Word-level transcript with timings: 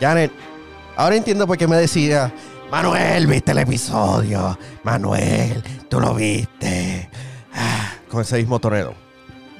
Janet, 0.00 0.30
ahora 0.96 1.16
entiendo 1.16 1.46
por 1.46 1.56
qué 1.58 1.66
me 1.66 1.76
decía, 1.76 2.32
Manuel, 2.70 3.26
¿viste 3.26 3.52
el 3.52 3.58
episodio? 3.58 4.58
Manuel, 4.82 5.62
tú 5.88 6.00
lo 6.00 6.14
viste. 6.14 7.08
Ah, 7.54 7.92
con 8.08 8.20
ese 8.22 8.36
mismo 8.38 8.58
torero. 8.58 8.94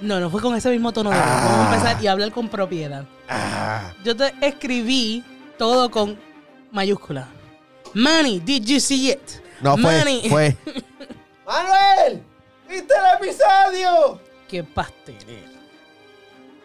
No, 0.01 0.21
no 0.21 0.31
fue 0.31 0.41
con 0.41 0.55
ese 0.55 0.71
mismo 0.71 0.93
tono. 0.93 1.11
Ah. 1.13 1.43
Vamos 1.45 1.67
a 1.67 1.75
empezar 1.77 2.03
y 2.03 2.07
hablar 2.07 2.31
con 2.31 2.49
propiedad. 2.49 3.05
Ah, 3.29 3.93
Yo 4.05 4.15
te 4.17 4.33
escribí 4.43 5.25
todo 5.59 5.91
con 5.91 6.19
mayúscula. 6.71 7.27
Manny, 7.95 8.39
did 8.41 8.65
you 8.65 8.79
see 8.79 9.11
it? 9.11 9.21
no 9.61 9.77
fue, 9.77 9.99
Manny. 9.99 10.29
fue. 10.29 10.57
Manuel, 11.47 12.23
¿viste 12.69 12.95
el 12.95 13.27
episodio? 13.27 14.21
Qué 14.47 14.63
pastelero. 14.63 15.58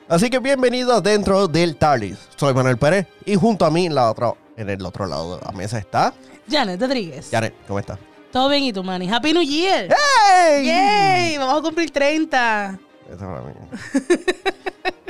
Así 0.10 0.30
que 0.30 0.40
bienvenidos 0.40 1.02
dentro 1.02 1.48
del 1.48 1.78
TARDIS. 1.78 2.18
Soy 2.36 2.54
Manuel 2.54 2.78
Pérez 2.78 3.08
y 3.26 3.36
junto 3.36 3.66
a 3.66 3.72
mí 3.72 3.86
en, 3.86 3.96
la 3.96 4.12
otra, 4.12 4.34
en 4.58 4.70
el 4.70 4.86
otro 4.86 5.06
lado 5.06 5.38
de 5.38 5.46
la 5.46 5.52
mesa 5.54 5.78
está 5.78 6.14
Janet 6.50 6.82
Rodríguez. 6.82 7.30
Janet. 7.32 7.54
¿Cómo 7.66 7.80
estás? 7.80 7.98
Todo 8.32 8.50
bien, 8.50 8.64
¿y 8.64 8.74
tú, 8.74 8.84
Manny? 8.84 9.10
Happy 9.10 9.32
New 9.32 9.44
Year. 9.44 9.88
¡Hey! 9.90 10.66
¡Yay! 10.66 11.38
Vamos 11.38 11.60
a 11.60 11.62
cumplir 11.62 11.90
30. 11.90 12.80
Esa 13.06 13.16
es 13.16 13.22
la 13.22 13.42
mía. 13.42 14.20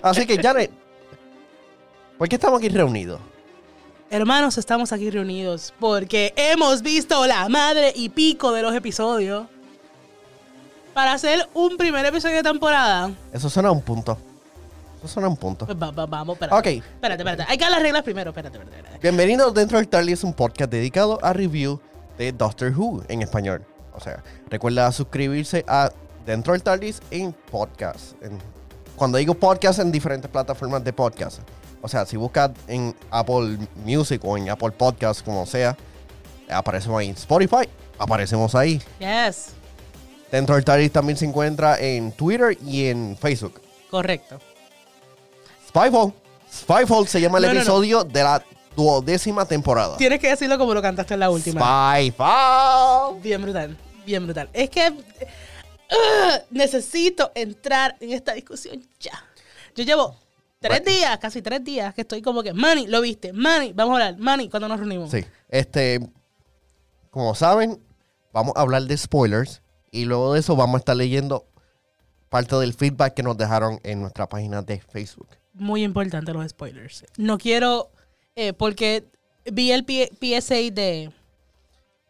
Así 0.03 0.27
que 0.27 0.37
Janet, 0.37 0.71
¿por 2.17 2.29
qué 2.29 2.35
estamos 2.35 2.59
aquí 2.59 2.69
reunidos? 2.69 3.19
Hermanos, 4.11 4.59
estamos 4.59 4.91
aquí 4.91 5.09
reunidos 5.09 5.73
porque 5.79 6.33
hemos 6.35 6.83
visto 6.83 7.25
la 7.25 7.49
madre 7.49 7.93
y 7.95 8.09
pico 8.09 8.51
de 8.51 8.61
los 8.61 8.75
episodios. 8.75 9.47
Para 10.93 11.13
hacer 11.13 11.49
un 11.55 11.77
primer 11.77 12.05
episodio 12.05 12.35
de 12.35 12.43
temporada. 12.43 13.09
Eso 13.31 13.49
suena 13.49 13.69
a 13.69 13.71
un 13.71 13.81
punto. 13.81 14.15
Eso 15.03 15.13
suena 15.15 15.27
a 15.27 15.29
un 15.29 15.37
punto. 15.37 15.65
Pues 15.65 15.77
va- 15.77 15.91
va- 15.91 16.05
vamos, 16.05 16.35
espérate. 16.35 16.55
Ok. 16.79 16.83
Espérate, 16.95 17.21
espérate. 17.23 17.45
Hay 17.51 17.57
que 17.57 17.63
dar 17.65 17.71
las 17.71 17.81
reglas 17.81 18.03
primero. 18.03 18.29
Espérate, 18.29 18.57
espérate. 18.57 18.77
espérate. 18.77 18.99
Bienvenidos 19.01 19.53
dentro 19.53 19.77
del 19.77 19.87
TARDIS, 19.89 20.23
un 20.23 20.33
podcast 20.33 20.71
dedicado 20.71 21.19
a 21.23 21.33
review 21.33 21.79
de 22.17 22.31
Doctor 22.31 22.71
Who 22.75 23.03
en 23.09 23.21
español. 23.21 23.65
O 23.93 23.99
sea, 23.99 24.23
recuerda 24.49 24.91
suscribirse 24.91 25.65
a 25.67 25.91
Dentro 26.25 26.53
del 26.53 26.63
TARDIS 26.63 27.01
en 27.11 27.33
podcast. 27.33 28.13
En- 28.23 28.39
cuando 28.95 29.17
digo 29.17 29.33
podcast, 29.33 29.79
en 29.79 29.91
diferentes 29.91 30.31
plataformas 30.31 30.81
de 30.85 30.93
podcast. 30.93 31.39
O 31.81 31.89
sea, 31.89 32.05
si 32.05 32.15
buscas 32.15 32.51
en 32.67 32.95
Apple 33.11 33.57
Music 33.83 34.21
o 34.23 34.37
en 34.37 34.49
Apple 34.49 34.71
Podcast, 34.71 35.21
como 35.25 35.45
sea, 35.45 35.75
aparecemos 36.49 36.97
ahí 37.01 37.09
en 37.09 37.15
Spotify, 37.15 37.67
aparecemos 37.99 38.55
ahí. 38.55 38.81
Yes. 38.99 39.47
Dentro 40.31 40.55
del 40.55 40.63
TARDIS 40.63 40.93
también 40.93 41.17
se 41.17 41.25
encuentra 41.25 41.77
en 41.77 42.13
Twitter 42.13 42.57
y 42.65 42.85
en 42.85 43.17
Facebook. 43.19 43.59
Correcto. 43.91 44.39
Spyfall. 45.73 46.13
Spyfall 46.51 47.07
se 47.07 47.19
llama 47.21 47.39
el 47.39 47.43
No, 47.43 47.47
no, 47.49 47.53
no. 47.55 47.59
episodio 47.61 48.03
de 48.03 48.23
la 48.23 48.43
duodécima 48.75 49.45
temporada. 49.45 49.97
Tienes 49.97 50.19
que 50.19 50.29
decirlo 50.29 50.57
como 50.57 50.73
lo 50.73 50.81
cantaste 50.81 51.15
en 51.15 51.19
la 51.19 51.29
última. 51.29 51.59
Spyfall. 51.95 53.19
Bien 53.21 53.41
brutal. 53.41 53.77
Bien 54.05 54.23
brutal. 54.25 54.49
Es 54.53 54.69
que 54.69 54.89
ugh, 54.89 56.41
necesito 56.51 57.31
entrar 57.35 57.95
en 57.99 58.11
esta 58.13 58.33
discusión 58.33 58.81
ya. 58.99 59.13
Yo 59.75 59.83
llevo 59.83 60.15
tres 60.59 60.81
Bueno. 60.83 60.97
días, 60.97 61.17
casi 61.19 61.41
tres 61.41 61.63
días, 61.63 61.93
que 61.93 62.01
estoy 62.01 62.21
como 62.21 62.43
que, 62.43 62.53
Manny, 62.53 62.87
lo 62.87 63.01
viste. 63.01 63.33
Manny, 63.33 63.73
vamos 63.73 63.99
a 63.99 64.05
hablar. 64.07 64.19
Manny, 64.19 64.49
cuando 64.49 64.67
nos 64.67 64.79
reunimos. 64.79 65.09
Sí. 65.11 65.25
Este, 65.49 65.99
como 67.09 67.33
saben, 67.35 67.81
vamos 68.31 68.53
a 68.55 68.61
hablar 68.61 68.83
de 68.83 68.97
spoilers 68.97 69.61
y 69.91 70.05
luego 70.05 70.33
de 70.33 70.39
eso 70.39 70.55
vamos 70.55 70.75
a 70.75 70.79
estar 70.79 70.95
leyendo 70.95 71.45
parte 72.33 72.55
del 72.55 72.73
feedback 72.73 73.13
que 73.13 73.21
nos 73.21 73.37
dejaron 73.37 73.79
en 73.83 74.01
nuestra 74.01 74.27
página 74.27 74.63
de 74.63 74.79
Facebook. 74.79 75.27
Muy 75.53 75.83
importante 75.83 76.33
los 76.33 76.49
spoilers. 76.49 77.05
No 77.15 77.37
quiero, 77.37 77.91
eh, 78.35 78.53
porque 78.53 79.03
vi 79.51 79.71
el 79.71 79.85
P- 79.85 80.09
PSA 80.19 80.55
de, 80.55 80.71
de 80.71 81.11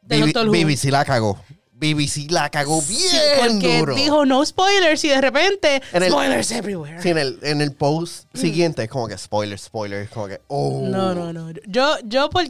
BB 0.02 0.20
Doctor 0.28 0.48
Who. 0.48 0.52
BBC 0.54 0.86
la 0.92 1.04
cagó. 1.04 1.38
BBC 1.74 2.32
la 2.32 2.50
cagó 2.50 2.82
bien 2.84 3.02
Sí, 3.02 3.18
porque 3.46 3.80
duro. 3.80 3.96
dijo 3.96 4.26
no 4.26 4.46
spoilers 4.46 5.04
y 5.04 5.10
de 5.10 5.20
repente 5.20 5.82
En 5.92 6.04
el- 6.04 6.12
spoilers 6.12 6.52
everywhere. 6.52 7.02
Sí, 7.02 7.10
en 7.10 7.18
el, 7.18 7.40
en 7.42 7.60
el 7.60 7.74
post 7.74 8.26
siguiente, 8.34 8.88
como 8.88 9.10
que 9.10 9.18
spoilers, 9.18 9.64
spoilers, 9.64 10.10
como 10.10 10.28
que, 10.30 10.40
oh. 10.48 10.88
No, 10.90 11.14
no, 11.14 11.34
no. 11.34 11.52
Yo, 11.68 11.98
yo 12.06 12.30
por, 12.30 12.46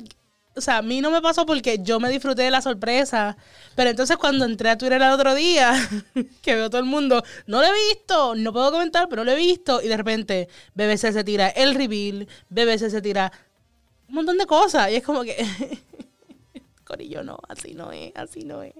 o 0.55 0.61
sea, 0.61 0.77
a 0.77 0.81
mí 0.81 1.01
no 1.01 1.09
me 1.09 1.21
pasó 1.21 1.45
porque 1.45 1.79
yo 1.81 1.99
me 1.99 2.09
disfruté 2.09 2.43
de 2.43 2.51
la 2.51 2.61
sorpresa. 2.61 3.37
Pero 3.75 3.89
entonces 3.89 4.17
cuando 4.17 4.45
entré 4.45 4.69
a 4.69 4.77
Twitter 4.77 5.01
el 5.01 5.11
otro 5.11 5.33
día, 5.33 5.73
que 6.41 6.55
veo 6.55 6.69
todo 6.69 6.79
el 6.79 6.87
mundo, 6.87 7.23
no 7.47 7.59
lo 7.59 7.67
he 7.67 7.73
visto, 7.89 8.35
no 8.35 8.53
puedo 8.53 8.71
comentar, 8.71 9.09
pero 9.09 9.23
lo 9.23 9.31
he 9.31 9.35
visto. 9.35 9.81
Y 9.81 9.87
de 9.87 9.97
repente 9.97 10.49
BBC 10.75 11.11
se 11.11 11.23
tira 11.23 11.49
el 11.49 11.73
reveal, 11.73 12.27
BBC 12.49 12.89
se 12.89 13.01
tira 13.01 13.31
un 14.07 14.15
montón 14.15 14.37
de 14.37 14.45
cosas. 14.45 14.91
Y 14.91 14.95
es 14.95 15.03
como 15.03 15.23
que, 15.23 15.35
Corillo, 16.83 17.23
no, 17.23 17.39
así 17.47 17.73
no 17.73 17.91
es, 17.91 18.11
así 18.15 18.45
no 18.45 18.61
es. 18.61 18.73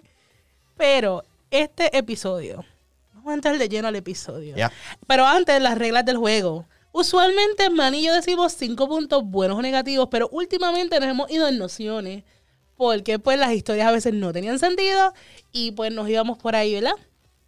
Pero 0.78 1.24
este 1.50 1.98
episodio, 1.98 2.64
vamos 3.14 3.32
a 3.32 3.34
entrar 3.34 3.58
de 3.58 3.70
lleno 3.70 3.88
al 3.88 3.96
episodio. 3.96 4.56
Ya. 4.56 4.72
Pero 5.08 5.26
antes, 5.26 5.60
las 5.62 5.78
reglas 5.78 6.06
del 6.06 6.18
juego. 6.18 6.68
Usualmente, 6.94 7.72
Man 7.72 7.96
y 7.96 8.06
yo 8.06 8.14
decimos 8.14 8.54
cinco 8.54 8.88
puntos 8.88 9.24
buenos 9.26 9.58
o 9.58 9.62
negativos, 9.64 10.10
pero 10.12 10.30
últimamente 10.32 11.00
nos 11.00 11.10
hemos 11.10 11.32
ido 11.32 11.48
en 11.48 11.58
nociones. 11.58 12.24
Porque, 12.78 13.18
pues, 13.18 13.40
las 13.40 13.52
historias 13.52 13.88
a 13.88 13.92
veces 13.92 14.14
no 14.14 14.32
tenían 14.32 14.60
sentido 14.60 15.12
y, 15.52 15.72
pues, 15.72 15.92
nos 15.92 16.08
íbamos 16.08 16.38
por 16.38 16.56
ahí, 16.56 16.76
¿verdad? 16.76 16.94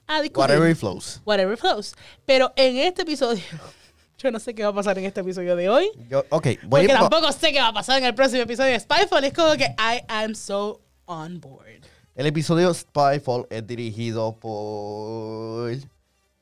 A 0.07 0.21
discutir. 0.21 0.49
Whatever 0.49 0.75
flows. 0.75 1.21
Whatever 1.25 1.57
flows. 1.57 1.93
Pero 2.25 2.53
en 2.55 2.77
este 2.77 3.03
episodio, 3.03 3.43
yo 4.17 4.31
no 4.31 4.39
sé 4.39 4.55
qué 4.55 4.63
va 4.63 4.69
a 4.69 4.73
pasar 4.73 4.97
en 4.97 5.05
este 5.05 5.21
episodio 5.21 5.55
de 5.55 5.69
hoy. 5.69 5.91
Yo, 6.09 6.23
ok, 6.29 6.47
voy 6.63 6.87
Porque 6.87 6.87
tampoco 6.87 7.31
sé 7.31 7.53
qué 7.53 7.59
va 7.59 7.67
a 7.67 7.73
pasar 7.73 7.99
en 7.99 8.05
el 8.05 8.15
próximo 8.15 8.41
episodio 8.41 8.71
de 8.71 8.79
Spyfall. 8.79 9.23
Es 9.23 9.33
como 9.33 9.53
que 9.53 9.65
I 9.77 10.01
am 10.07 10.33
so 10.33 10.81
on 11.05 11.39
board. 11.39 11.85
El 12.15 12.25
episodio 12.25 12.73
Spyfall 12.73 13.45
es 13.51 13.67
dirigido 13.67 14.35
por... 14.39 15.69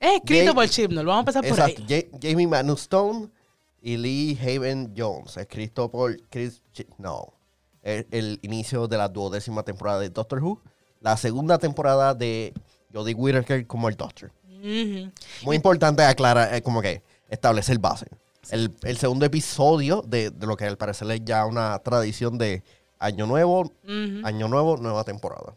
Es 0.04 0.16
escrito 0.16 0.46
Jay- 0.46 0.54
por 0.54 0.70
Chibnall. 0.70 1.06
Vamos 1.06 1.18
a 1.36 1.40
empezar 1.40 1.44
por 1.44 1.72
Exacto, 1.72 1.94
ahí. 1.94 2.10
Ja- 2.12 2.18
Jamie 2.22 2.48
Manu 2.48 2.74
Stone 2.74 3.30
y 3.82 3.98
Lee 3.98 4.38
Haven 4.42 4.94
Jones, 4.98 5.38
escrito 5.38 5.90
por 5.90 6.18
Chris 6.30 6.62
Ch- 6.74 6.88
No. 6.98 7.34
El, 7.82 8.08
el 8.12 8.40
inicio 8.44 8.88
de 8.88 8.98
la 8.98 9.10
duodécima 9.10 9.64
temporada 9.64 10.00
de 10.00 10.10
Doctor 10.10 10.42
Who. 10.44 10.62
La 11.02 11.18
segunda 11.18 11.58
temporada 11.58 12.14
de 12.14 12.54
Jodie 12.94 13.14
Whittaker 13.14 13.66
como 13.68 13.90
el 13.90 13.96
Doctor. 13.96 14.32
Muy 15.44 15.56
importante 15.58 16.04
aclarar, 16.04 16.54
eh, 16.54 16.62
como 16.62 16.82
que 16.82 17.02
establecer 17.30 17.78
base. 17.80 18.08
El, 18.50 18.74
el 18.84 18.98
segundo 18.98 19.26
episodio 19.26 20.02
de, 20.02 20.30
de 20.32 20.48
lo 20.48 20.56
que 20.56 20.66
al 20.66 20.78
parecer 20.78 21.10
es 21.12 21.22
ya 21.26 21.46
una 21.46 21.78
tradición 21.80 22.38
de 22.38 22.64
Año 23.00 23.26
Nuevo. 23.26 23.70
Año 24.24 24.48
Nuevo, 24.48 24.78
nueva 24.78 25.04
temporada. 25.04 25.56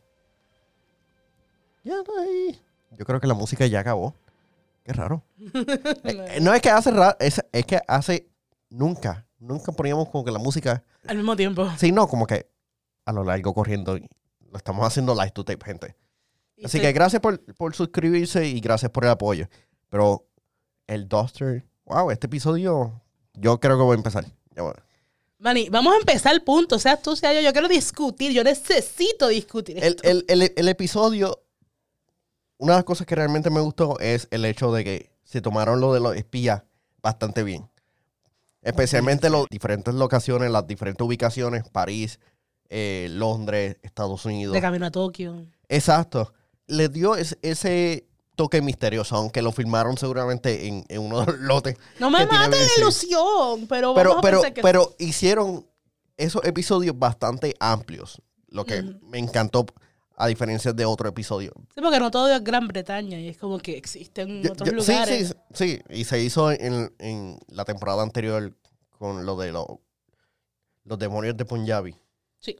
Ya 1.84 1.94
está 2.00 2.12
ahí. 2.20 2.60
Yo 2.98 3.04
creo 3.04 3.20
que 3.20 3.26
la 3.28 3.34
música 3.34 3.66
ya 3.66 3.80
acabó. 3.80 4.14
Qué 4.86 4.92
raro. 4.92 5.24
Eh, 6.04 6.36
eh, 6.36 6.40
no 6.40 6.54
es 6.54 6.62
que 6.62 6.70
hace 6.70 6.92
raro, 6.92 7.16
es, 7.18 7.42
es 7.50 7.66
que 7.66 7.80
hace 7.88 8.28
nunca, 8.70 9.26
nunca 9.40 9.72
poníamos 9.72 10.08
como 10.08 10.24
que 10.24 10.30
la 10.30 10.38
música. 10.38 10.84
Al 11.08 11.16
mismo 11.16 11.34
tiempo. 11.34 11.68
Sí, 11.76 11.90
no, 11.90 12.06
como 12.06 12.24
que 12.24 12.48
a 13.04 13.12
lo 13.12 13.24
largo 13.24 13.52
corriendo. 13.52 13.96
y 13.96 14.08
Lo 14.52 14.56
estamos 14.56 14.86
haciendo 14.86 15.14
live 15.14 15.32
to 15.32 15.44
tape, 15.44 15.64
gente. 15.64 15.96
Y 16.56 16.66
Así 16.66 16.80
que 16.80 16.92
gracias 16.92 17.20
por, 17.20 17.42
por 17.56 17.74
suscribirse 17.74 18.46
y 18.46 18.60
gracias 18.60 18.92
por 18.92 19.04
el 19.04 19.10
apoyo. 19.10 19.48
Pero 19.88 20.28
el 20.86 21.08
Doctor, 21.08 21.64
wow, 21.84 22.12
este 22.12 22.28
episodio, 22.28 23.02
yo 23.34 23.58
creo 23.58 23.76
que 23.76 23.82
voy 23.82 23.94
a 23.94 23.98
empezar. 23.98 24.24
Ya 24.54 24.62
voy. 24.62 24.74
Manny, 25.38 25.68
vamos 25.68 25.94
a 25.94 25.98
empezar 25.98 26.44
punto. 26.44 26.78
Sea 26.78 26.96
tú, 26.96 27.16
sea 27.16 27.34
yo. 27.34 27.40
Yo 27.40 27.52
quiero 27.52 27.66
discutir. 27.68 28.30
Yo 28.30 28.44
necesito 28.44 29.26
discutir 29.28 29.82
El, 29.82 29.96
el, 30.04 30.24
el, 30.28 30.52
el 30.56 30.68
episodio, 30.68 31.42
una 32.58 32.72
de 32.72 32.78
las 32.78 32.84
cosas 32.84 33.06
que 33.06 33.14
realmente 33.14 33.50
me 33.50 33.60
gustó 33.60 33.98
es 34.00 34.28
el 34.30 34.44
hecho 34.44 34.72
de 34.72 34.84
que 34.84 35.10
se 35.24 35.40
tomaron 35.40 35.80
lo 35.80 35.92
de 35.92 36.00
los 36.00 36.16
espías 36.16 36.62
bastante 37.02 37.42
bien. 37.42 37.68
Especialmente 38.62 39.30
las 39.30 39.44
diferentes 39.50 39.94
locaciones, 39.94 40.50
las 40.50 40.66
diferentes 40.66 41.04
ubicaciones, 41.06 41.68
París, 41.68 42.18
eh, 42.68 43.06
Londres, 43.10 43.76
Estados 43.82 44.24
Unidos. 44.24 44.54
de 44.54 44.60
camino 44.60 44.86
a 44.86 44.90
Tokio. 44.90 45.46
Exacto. 45.68 46.32
Le 46.66 46.88
dio 46.88 47.14
es- 47.14 47.38
ese 47.42 48.08
toque 48.34 48.60
misterioso, 48.60 49.16
aunque 49.16 49.40
lo 49.40 49.52
filmaron 49.52 49.96
seguramente 49.96 50.66
en, 50.66 50.84
en 50.88 51.00
uno 51.00 51.20
de 51.20 51.26
los 51.26 51.40
lotes. 51.40 51.76
No 52.00 52.10
me 52.10 52.26
la 52.26 52.48
BBC. 52.48 52.80
ilusión, 52.80 53.66
pero, 53.68 53.94
Pero, 53.94 54.10
vamos 54.10 54.18
a 54.18 54.20
pero, 54.22 54.38
pensar 54.40 54.54
que 54.54 54.62
pero 54.62 54.94
hicieron 54.98 55.66
esos 56.16 56.44
episodios 56.44 56.98
bastante 56.98 57.54
amplios, 57.60 58.20
lo 58.48 58.64
que 58.64 58.82
me 59.02 59.18
encantó 59.18 59.64
a 60.18 60.26
diferencia 60.28 60.72
de 60.72 60.84
otro 60.86 61.08
episodio. 61.08 61.52
sí, 61.74 61.80
porque 61.82 61.98
no 62.00 62.10
todo 62.10 62.28
es 62.34 62.42
Gran 62.42 62.66
Bretaña 62.68 63.18
y 63.20 63.28
es 63.28 63.36
como 63.38 63.58
que 63.58 63.76
existen 63.76 64.42
Yo- 64.42 64.52
otros 64.52 64.70
yo- 64.70 64.80
sí, 64.80 64.92
lugares. 64.92 65.36
sí, 65.52 65.78
sí, 65.78 65.82
y 65.90 66.04
se 66.04 66.22
hizo 66.22 66.50
en, 66.52 66.92
en 66.98 67.38
la 67.48 67.64
temporada 67.64 68.02
anterior 68.02 68.56
con 68.98 69.26
lo 69.26 69.36
de 69.36 69.52
los, 69.52 69.66
los 70.84 70.98
demonios 70.98 71.36
de 71.36 71.44
Punjabi. 71.44 71.94
Sí. 72.38 72.56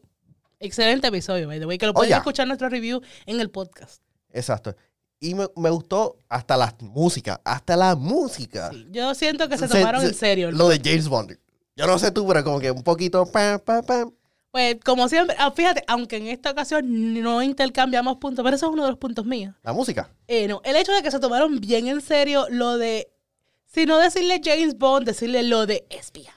Excelente 0.61 1.07
episodio, 1.09 1.47
by 1.49 1.59
the 1.61 1.67
way, 1.67 1.79
que 1.79 1.87
lo 1.87 1.93
Oh, 1.93 1.95
pueden 1.95 2.11
ya. 2.11 2.19
escuchar 2.19 2.47
nuestro 2.47 2.69
review 2.69 3.01
en 3.27 3.41
el 3.41 3.51
podcast. 3.51 4.03
Exacto. 4.33 4.75
Y 5.19 5.35
me, 5.35 5.47
me 5.57 5.71
gustó 5.71 6.19
hasta 6.29 6.57
la 6.59 6.75
música, 6.81 7.41
hasta 7.45 7.75
la 7.77 7.95
música. 7.97 8.71
Sí, 8.71 8.87
Yo 8.91 9.15
siento 9.15 9.49
que 9.49 9.57
se 9.57 9.67
Se- 9.67 9.79
tomaron 9.79 10.03
se- 10.03 10.09
en 10.09 10.15
serio. 10.15 10.51
Lo 10.53 10.69
de 10.69 10.79
James 10.85 11.09
Bond. 11.09 11.39
Yo 11.75 11.87
no 11.87 11.99
sé 11.99 12.11
tú, 12.11 12.27
pero 12.27 12.43
como 12.45 12.59
que 12.61 12.71
un 12.71 12.83
poquito... 12.83 13.25
pam, 13.27 13.59
pam, 13.61 13.85
pam. 13.85 14.13
Pues, 14.57 14.79
como 14.83 15.07
siempre, 15.07 15.37
ah, 15.39 15.51
fíjate, 15.51 15.85
aunque 15.87 16.17
en 16.17 16.29
esta 16.29 16.51
ocasión 16.51 16.83
no 17.23 17.43
intercambiamos 17.43 18.17
puntos, 18.17 18.43
pero 18.43 18.57
eso 18.57 18.65
es 18.65 18.73
uno 18.73 18.85
de 18.85 18.89
los 18.89 18.99
puntos 18.99 19.27
míos. 19.27 19.55
La 19.63 19.75
música. 19.75 20.09
Eh, 20.29 20.49
no, 20.49 20.63
el 20.65 20.77
hecho 20.77 20.93
de 20.93 21.03
que 21.03 21.11
se 21.11 21.21
tomaron 21.21 21.61
bien 21.61 21.89
en 21.89 22.01
serio 22.01 22.47
lo 22.49 22.79
de, 22.79 23.13
si 23.67 23.85
no 23.85 23.99
decirle 23.99 24.41
James 24.43 24.79
Bond, 24.79 25.05
decirle 25.05 25.43
lo 25.43 25.67
de 25.67 25.87
espía. 25.91 26.35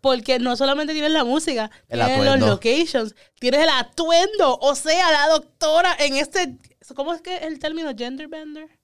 Porque 0.00 0.38
no 0.38 0.54
solamente 0.54 0.92
tienes 0.92 1.10
la 1.10 1.24
música, 1.24 1.72
El 1.88 2.04
tienes 2.04 2.24
los 2.24 2.38
locations, 2.38 3.16
tienes 3.40 3.64
el 3.64 3.68
atuendo, 3.70 4.58
o 4.60 4.76
sea, 4.76 5.10
la 5.10 5.26
doctora 5.30 5.92
en 5.98 6.14
este, 6.14 6.56
¿cómo 6.94 7.14
es 7.14 7.20
que 7.20 7.34
es 7.34 7.42
el 7.42 7.58
término? 7.58 7.90
Gender 7.96 8.28
bender. 8.28 8.78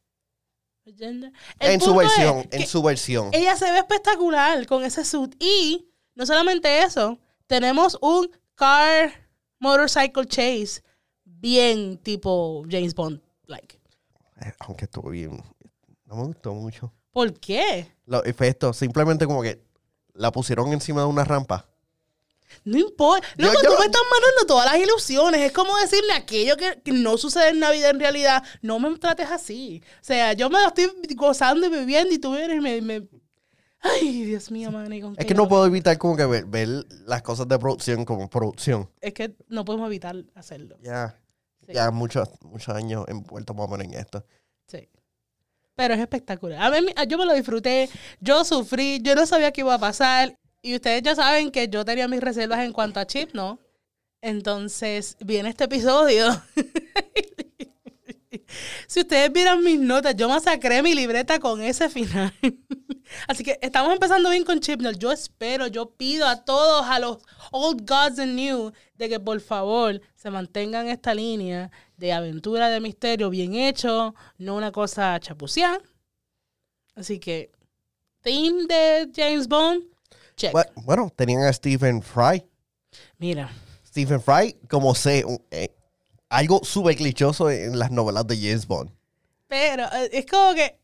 Gender. 0.99 1.31
En 1.61 1.81
su 1.81 1.94
versión, 1.94 2.49
en 2.50 2.67
su 2.67 2.82
versión. 2.82 3.31
Ella 3.32 3.55
se 3.55 3.70
ve 3.70 3.78
espectacular 3.78 4.67
con 4.67 4.82
ese 4.82 5.05
suit. 5.05 5.37
Y 5.38 5.87
no 6.17 6.26
solamente 6.26 6.82
eso, 6.82 7.20
tenemos 7.46 7.96
un 8.00 8.28
car 8.54 9.12
motorcycle 9.58 10.26
chase 10.26 10.82
bien 11.25 11.99
tipo 11.99 12.64
James 12.69 12.94
Bond 12.94 13.20
like. 13.46 13.78
Eh, 14.40 14.52
Aunque 14.60 14.84
estuvo 14.87 15.10
bien. 15.10 15.43
No 16.06 16.16
me 16.16 16.22
gustó 16.25 16.52
mucho. 16.54 16.93
¿Por 17.12 17.38
qué? 17.38 17.87
Los 18.06 18.25
efectos, 18.26 18.76
simplemente 18.76 19.26
como 19.26 19.43
que 19.43 19.62
la 20.14 20.31
pusieron 20.32 20.72
encima 20.72 21.02
de 21.02 21.06
una 21.06 21.25
rampa. 21.25 21.69
No 22.64 22.78
importa. 22.78 23.26
Loco, 23.38 23.54
yo- 23.62 23.70
tú 23.70 23.76
me 23.78 23.87
estás 23.87 24.02
mandando 24.10 24.46
todas 24.46 24.66
las 24.70 24.76
ilusiones. 24.82 25.40
Es 25.40 25.52
como 25.52 25.75
decirle 25.78 26.12
aquello 26.12 26.56
que, 26.56 26.82
que 26.82 26.93
no 26.93 27.16
sucede 27.16 27.49
en 27.50 27.60
Navidad 27.60 27.90
en 27.90 28.00
realidad. 28.00 28.43
No 28.60 28.78
me 28.78 28.94
trates 28.99 29.31
así. 29.31 29.82
O 30.00 30.04
sea, 30.04 30.34
yo 30.34 30.50
me 30.50 30.60
lo 30.60 30.69
estoy 30.69 30.90
gozando 31.16 31.66
y 31.66 31.70
viviendo 31.70 32.12
y 32.14 32.19
tú 32.19 32.32
vienes 32.34 32.56
y 32.58 32.60
me... 32.60 32.81
me- 32.82 33.08
Ay, 33.82 34.25
Dios 34.25 34.50
mío, 34.50 34.70
man. 34.70 34.93
¿y 34.93 35.00
con 35.00 35.14
Es 35.19 35.26
que 35.26 35.34
no 35.34 35.49
puedo 35.49 35.67
evitar 35.67 35.99
como 35.99 36.17
que 36.17 36.25
ver, 36.25 36.44
ver 36.46 36.69
las 37.06 37.23
cosas 37.23 37.49
de 37.49 37.58
producción 37.58 38.05
como 38.05 38.31
producción. 38.31 38.88
Es 39.00 39.12
que 39.12 39.34
no 39.49 39.64
podemos 39.64 39.87
evitar 39.88 40.17
hacerlo. 40.34 40.76
Ya, 40.82 41.19
Sí. 41.67 41.73
ya 41.75 41.90
muchos, 41.93 42.29
muchos 42.43 42.75
años 42.75 43.05
envueltos 43.08 43.55
más 43.56 43.67
o 43.67 43.69
menos 43.69 43.87
en 43.93 43.94
esto. 44.00 44.25
Sí. 44.67 44.88
Pero 45.76 45.94
es 45.94 46.00
espectacular. 46.00 46.61
A 46.61 46.81
mí, 46.81 46.88
yo 47.08 47.19
me 47.19 47.25
lo 47.26 47.34
disfruté, 47.34 47.88
yo 48.20 48.44
sufrí, 48.44 49.00
yo 49.02 49.14
no 49.14 49.26
sabía 49.26 49.52
qué 49.52 49.61
iba 49.62 49.75
a 49.75 49.79
pasar. 49.79 50.37
Y 50.61 50.75
ustedes 50.76 51.02
ya 51.02 51.14
saben 51.17 51.50
que 51.50 51.69
yo 51.69 51.85
tenía 51.85 52.06
mis 52.08 52.20
reservas 52.20 52.61
en 52.61 52.73
cuanto 52.73 53.00
a 53.00 53.06
Chip, 53.06 53.32
¿no? 53.35 53.58
Entonces, 54.20 55.17
viene 55.20 55.49
este 55.49 55.64
episodio. 55.64 56.26
si 58.87 59.00
ustedes 59.00 59.32
vieran 59.32 59.62
mis 59.62 59.78
notas, 59.81 60.14
yo 60.16 60.28
masacré 60.28 60.82
mi 60.82 60.94
libreta 60.94 61.38
con 61.38 61.62
ese 61.62 61.88
final. 61.88 62.32
Así 63.28 63.44
que 63.44 63.58
estamos 63.60 63.93
empezando 63.93 64.31
bien 64.31 64.44
con 64.44 64.60
Chipnell. 64.60 64.99
Yo 64.99 65.12
espero, 65.12 65.66
yo 65.66 65.90
pido 65.90 66.26
a 66.26 66.44
todos, 66.44 66.87
a 66.87 66.99
los 66.99 67.19
old 67.50 67.87
gods 67.88 68.19
and 68.19 68.34
new, 68.34 68.72
de 68.94 69.08
que 69.08 69.20
por 69.20 69.40
favor 69.40 70.00
se 70.14 70.31
mantengan 70.31 70.88
esta 70.88 71.14
línea 71.14 71.70
de 71.96 72.12
aventura 72.12 72.69
de 72.70 72.81
misterio 72.81 73.28
bien 73.31 73.54
hecho, 73.54 74.14
no 74.38 74.56
una 74.56 74.72
cosa 74.72 75.19
chapuceada. 75.20 75.78
Así 76.94 77.19
que, 77.19 77.50
team 78.22 78.66
de 78.66 79.10
James 79.14 79.49
Bond, 79.49 79.84
check. 80.37 80.52
Bu- 80.52 80.70
Bueno, 80.84 81.12
tenían 81.14 81.43
a 81.44 81.52
Stephen 81.52 82.02
Fry. 82.02 82.44
Mira, 83.19 83.50
Stephen 83.87 84.20
Fry, 84.22 84.54
como 84.69 84.94
eh, 85.50 85.75
algo 86.32 86.61
súper 86.64 86.96
clichoso 86.96 87.50
en 87.50 87.79
las 87.79 87.90
novelas 87.90 88.26
de 88.26 88.37
James 88.37 88.67
Bond. 88.67 88.90
pero 89.49 89.84
eh, 89.93 90.11
es 90.12 90.26
como 90.26 90.55
que 90.55 90.79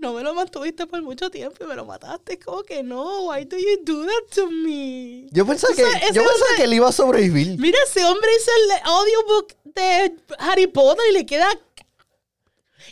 no 0.00 0.12
me 0.14 0.22
lo 0.22 0.34
mantuviste 0.34 0.86
por 0.86 1.00
mucho 1.02 1.30
tiempo 1.30 1.62
y 1.62 1.66
me 1.66 1.74
lo 1.76 1.84
mataste. 1.84 2.32
Es 2.34 2.44
como 2.44 2.62
que 2.64 2.82
no, 2.82 3.26
why 3.28 3.44
do 3.44 3.56
you 3.56 3.78
do 3.84 4.04
that 4.04 4.34
to 4.34 4.50
me? 4.50 5.28
Yo 5.30 5.46
pensaba, 5.46 5.74
que, 5.76 5.84
O 5.84 5.90
sea, 5.90 5.98
ese 6.00 6.14
yo 6.14 6.22
pensaba 6.22 6.34
hombre- 6.40 6.56
que 6.56 6.64
él 6.64 6.74
iba 6.74 6.88
a 6.88 6.92
sobrevivir. 6.92 7.58
Mira, 7.60 7.78
ese 7.86 8.04
hombre 8.04 8.28
hizo 8.36 8.50
el 8.64 8.80
audiobook 8.84 9.54
de 9.64 10.16
Harry 10.38 10.66
Potter 10.66 11.04
y 11.10 11.12
le 11.12 11.26
queda... 11.26 11.48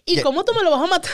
¿Y 0.05 0.21
cómo 0.23 0.45
tú 0.45 0.53
me 0.55 0.63
lo 0.63 0.71
vas 0.71 0.83
a 0.83 0.87
matar? 0.87 1.11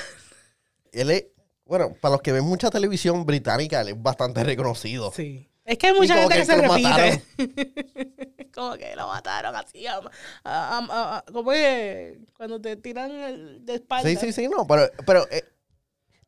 Él 0.92 1.10
es, 1.10 1.24
bueno, 1.64 1.94
para 2.00 2.12
los 2.12 2.22
que 2.22 2.32
ven 2.32 2.44
mucha 2.44 2.70
televisión 2.70 3.24
británica, 3.24 3.80
él 3.80 3.88
es 3.88 4.02
bastante 4.02 4.44
reconocido. 4.44 5.12
Sí. 5.16 5.48
Es 5.66 5.78
que 5.78 5.88
hay 5.88 5.94
mucha 5.94 6.14
gente 6.16 6.34
que, 6.34 6.40
que 6.40 6.46
se 6.46 6.56
lo 6.56 6.62
repite. 6.74 8.50
como 8.54 8.74
que 8.76 8.94
lo 8.96 9.08
mataron 9.08 9.54
así. 9.56 9.86
a- 9.86 9.96
a- 10.44 10.78
a- 10.78 11.16
a- 11.18 11.24
como 11.32 11.52
es 11.52 12.16
cuando 12.36 12.60
te 12.60 12.76
tiran 12.76 13.10
el- 13.10 13.64
de 13.66 13.74
espalda. 13.74 14.08
Sí, 14.08 14.16
sí, 14.16 14.32
sí, 14.32 14.48
no, 14.48 14.66
pero, 14.66 14.88
pero 15.04 15.26
eh, 15.30 15.44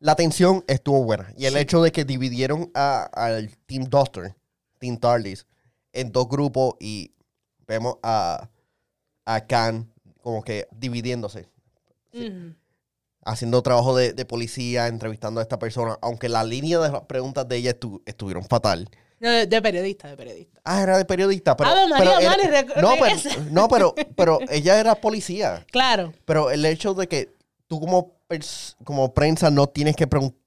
la 0.01 0.15
tensión 0.17 0.65
estuvo 0.67 1.05
buena. 1.05 1.33
Y 1.37 1.47
el 1.47 1.55
Sí. 1.55 1.59
hecho 1.61 1.83
de 1.83 1.93
que 1.93 2.05
dividieron 2.05 2.71
al 2.75 3.57
Team 3.67 3.85
Duster, 3.85 4.35
Team 4.79 4.99
Tardis, 4.99 5.47
en 5.93 6.11
dos 6.13 6.29
grupos 6.29 6.75
y 6.81 7.15
vemos 7.67 7.97
a, 8.03 8.51
a 9.25 9.47
Khan 9.47 9.93
como 10.21 10.43
que 10.43 10.67
dividiéndose, 10.73 11.49
haciendo 13.25 13.63
trabajo 13.63 13.97
de, 13.97 14.13
de 14.13 14.25
policía, 14.25 14.87
entrevistando 14.89 15.41
a 15.41 15.43
esta 15.43 15.59
persona, 15.59 15.99
aunque 16.03 16.29
la 16.29 16.45
línea 16.45 16.79
de 16.81 16.91
las 16.91 17.03
preguntas 17.03 17.49
de 17.49 17.57
ella 17.57 17.79
estu- 17.79 18.03
estuvieron 18.07 18.45
fatal. 18.45 18.89
No, 19.21 19.31
De, 19.31 19.47
de 19.47 19.63
periodista, 19.63 20.09
de 20.09 20.17
periodista. 20.17 20.61
Ah, 20.65 20.83
era 20.83 20.97
de 20.99 21.05
periodista, 21.05 21.57
pero... 21.57 21.71
María, 21.89 21.97
pero 21.99 22.21
era- 22.21 22.63
no, 22.81 22.95
pero, 22.99 23.15
no, 23.51 23.69
pero, 23.69 23.95
pero 24.17 24.39
ella 24.49 24.79
era 24.79 24.95
policía. 24.95 25.67
Claro. 25.73 26.13
Pero 26.25 26.51
el 26.51 26.65
hecho 26.65 26.95
de 26.95 27.09
que 27.09 27.35
tú 27.67 27.81
como, 27.81 28.13
como 28.85 29.13
prensa 29.15 29.51
no 29.51 29.67
tienes 29.69 29.97
que 29.97 30.07
preguntar, 30.07 30.39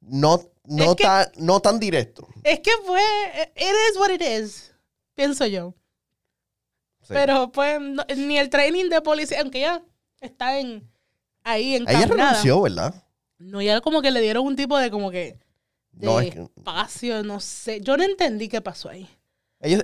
no, 0.00 0.40
no, 0.64 0.84
Es 0.84 0.94
que- 0.96 1.04
tan, 1.04 1.28
no 1.36 1.60
tan 1.60 1.80
directo. 1.80 2.28
Es 2.44 2.60
que 2.60 2.70
fue. 2.84 3.00
It 3.56 3.74
is 3.90 3.98
what 3.98 4.10
it 4.10 4.22
is. 4.22 4.74
Pienso 5.14 5.46
yo. 5.46 5.74
Sí. 7.02 7.14
Pero 7.14 7.50
pues 7.52 7.80
no- 7.80 8.04
ni 8.16 8.38
el 8.38 8.50
training 8.50 8.90
de 8.90 9.00
policía, 9.00 9.40
aunque 9.40 9.60
ya 9.60 9.82
está 10.20 10.58
en 10.58 10.86
ahí 11.42 11.74
en 11.76 11.88
Ella 11.88 12.06
renunció, 12.06 12.60
¿verdad? 12.60 12.94
No, 13.38 13.62
ya 13.62 13.80
como 13.80 14.02
que 14.02 14.10
le 14.10 14.20
dieron 14.20 14.44
un 14.46 14.56
tipo 14.56 14.76
de 14.76 14.90
como 14.90 15.10
que 15.10 15.38
de 15.98 16.06
No, 16.06 16.20
es 16.20 16.34
que- 16.34 16.40
espacio, 16.40 17.22
no 17.22 17.40
sé. 17.40 17.80
Yo 17.80 17.96
no 17.96 18.04
entendí 18.04 18.48
qué 18.48 18.60
pasó 18.60 18.88
ahí. 18.88 19.08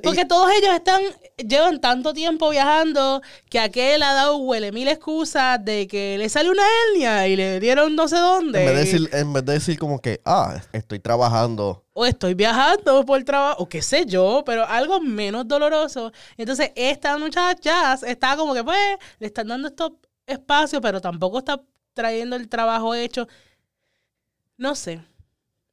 Porque 0.04 0.24
todos 0.24 0.52
ellos 0.52 0.72
están, 0.72 1.02
llevan 1.36 1.80
tanto 1.80 2.12
tiempo 2.12 2.48
viajando 2.48 3.20
que 3.50 3.58
aquel 3.58 4.04
ha 4.04 4.14
dado 4.14 4.36
huele 4.36 4.70
mil 4.70 4.86
excusas 4.86 5.64
de 5.64 5.88
que 5.88 6.16
le 6.16 6.28
sale 6.28 6.48
una 6.48 6.62
hernia 6.62 7.26
y 7.26 7.34
le 7.34 7.58
dieron 7.58 7.96
no 7.96 8.06
sé 8.06 8.16
dónde. 8.16 8.60
en, 8.60 8.66
vez 8.66 8.74
de 8.76 8.80
decir, 8.84 9.10
en 9.12 9.32
vez 9.32 9.44
de 9.44 9.52
decir 9.54 9.76
como 9.76 9.98
que, 10.00 10.20
ah, 10.24 10.60
estoy 10.72 11.00
trabajando. 11.00 11.84
o 11.92 12.06
estoy 12.06 12.34
viajando 12.34 13.04
por 13.04 13.24
trabajo, 13.24 13.64
o 13.64 13.68
qué 13.68 13.82
sé 13.82 14.06
yo, 14.06 14.44
pero 14.46 14.64
algo 14.64 15.00
menos 15.00 15.48
doloroso. 15.48 16.12
Entonces, 16.36 16.70
esta 16.76 17.18
muchacha 17.18 17.94
está 18.06 18.36
como 18.36 18.54
que, 18.54 18.62
pues, 18.62 18.78
le 19.18 19.26
están 19.26 19.48
dando 19.48 19.66
estos 19.66 19.90
espacios, 20.24 20.80
pero 20.80 21.00
tampoco 21.00 21.38
está 21.38 21.60
trayendo 21.94 22.36
el 22.36 22.48
trabajo 22.48 22.94
hecho. 22.94 23.26
No 24.56 24.76
sé, 24.76 25.00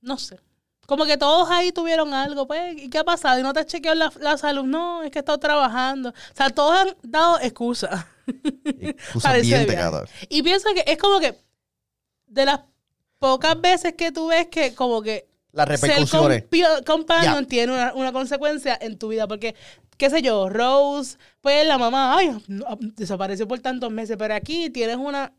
no 0.01 0.17
sé. 0.17 0.39
Como 0.87 1.05
que 1.05 1.15
todos 1.15 1.49
ahí 1.49 1.71
tuvieron 1.71 2.13
algo, 2.13 2.47
pues, 2.47 2.75
¿y 2.75 2.89
qué 2.89 2.97
ha 2.97 3.03
pasado? 3.03 3.39
¿Y 3.39 3.43
no 3.43 3.53
te 3.53 3.61
has 3.61 3.65
chequeado 3.67 3.95
la, 3.95 4.11
la 4.19 4.37
salud? 4.37 4.63
No, 4.63 5.03
es 5.03 5.11
que 5.11 5.19
he 5.19 5.21
estado 5.21 5.37
trabajando. 5.39 6.09
O 6.09 6.35
sea, 6.35 6.49
todos 6.49 6.77
han 6.77 6.95
dado 7.03 7.39
excusas. 7.39 8.05
Excusas 8.65 9.41
bien 9.41 9.65
pegadas. 9.67 10.09
Y 10.27 10.43
pienso 10.43 10.69
que 10.73 10.83
es 10.85 10.97
como 10.97 11.19
que 11.19 11.37
de 12.27 12.45
las 12.45 12.61
pocas 13.19 13.59
veces 13.61 13.93
que 13.93 14.11
tú 14.11 14.27
ves 14.27 14.47
que 14.47 14.73
como 14.73 15.01
que 15.01 15.29
Las 15.51 15.67
ser 15.67 15.79
repercusiones. 15.79 16.45
companion 16.85 17.43
Ya. 17.43 17.47
tiene 17.47 17.73
una, 17.73 17.93
una 17.93 18.11
consecuencia 18.11 18.77
en 18.81 18.97
tu 18.97 19.09
vida. 19.09 19.27
Porque, 19.27 19.55
qué 19.97 20.09
sé 20.09 20.21
yo, 20.21 20.49
Rose, 20.49 21.17
pues 21.39 21.65
la 21.65 21.77
mamá, 21.77 22.17
ay, 22.17 22.37
no, 22.47 22.65
desapareció 22.79 23.47
por 23.47 23.59
tantos 23.59 23.91
meses. 23.91 24.17
Pero 24.17 24.33
aquí 24.33 24.69
tienes 24.69 24.97
una. 24.97 25.33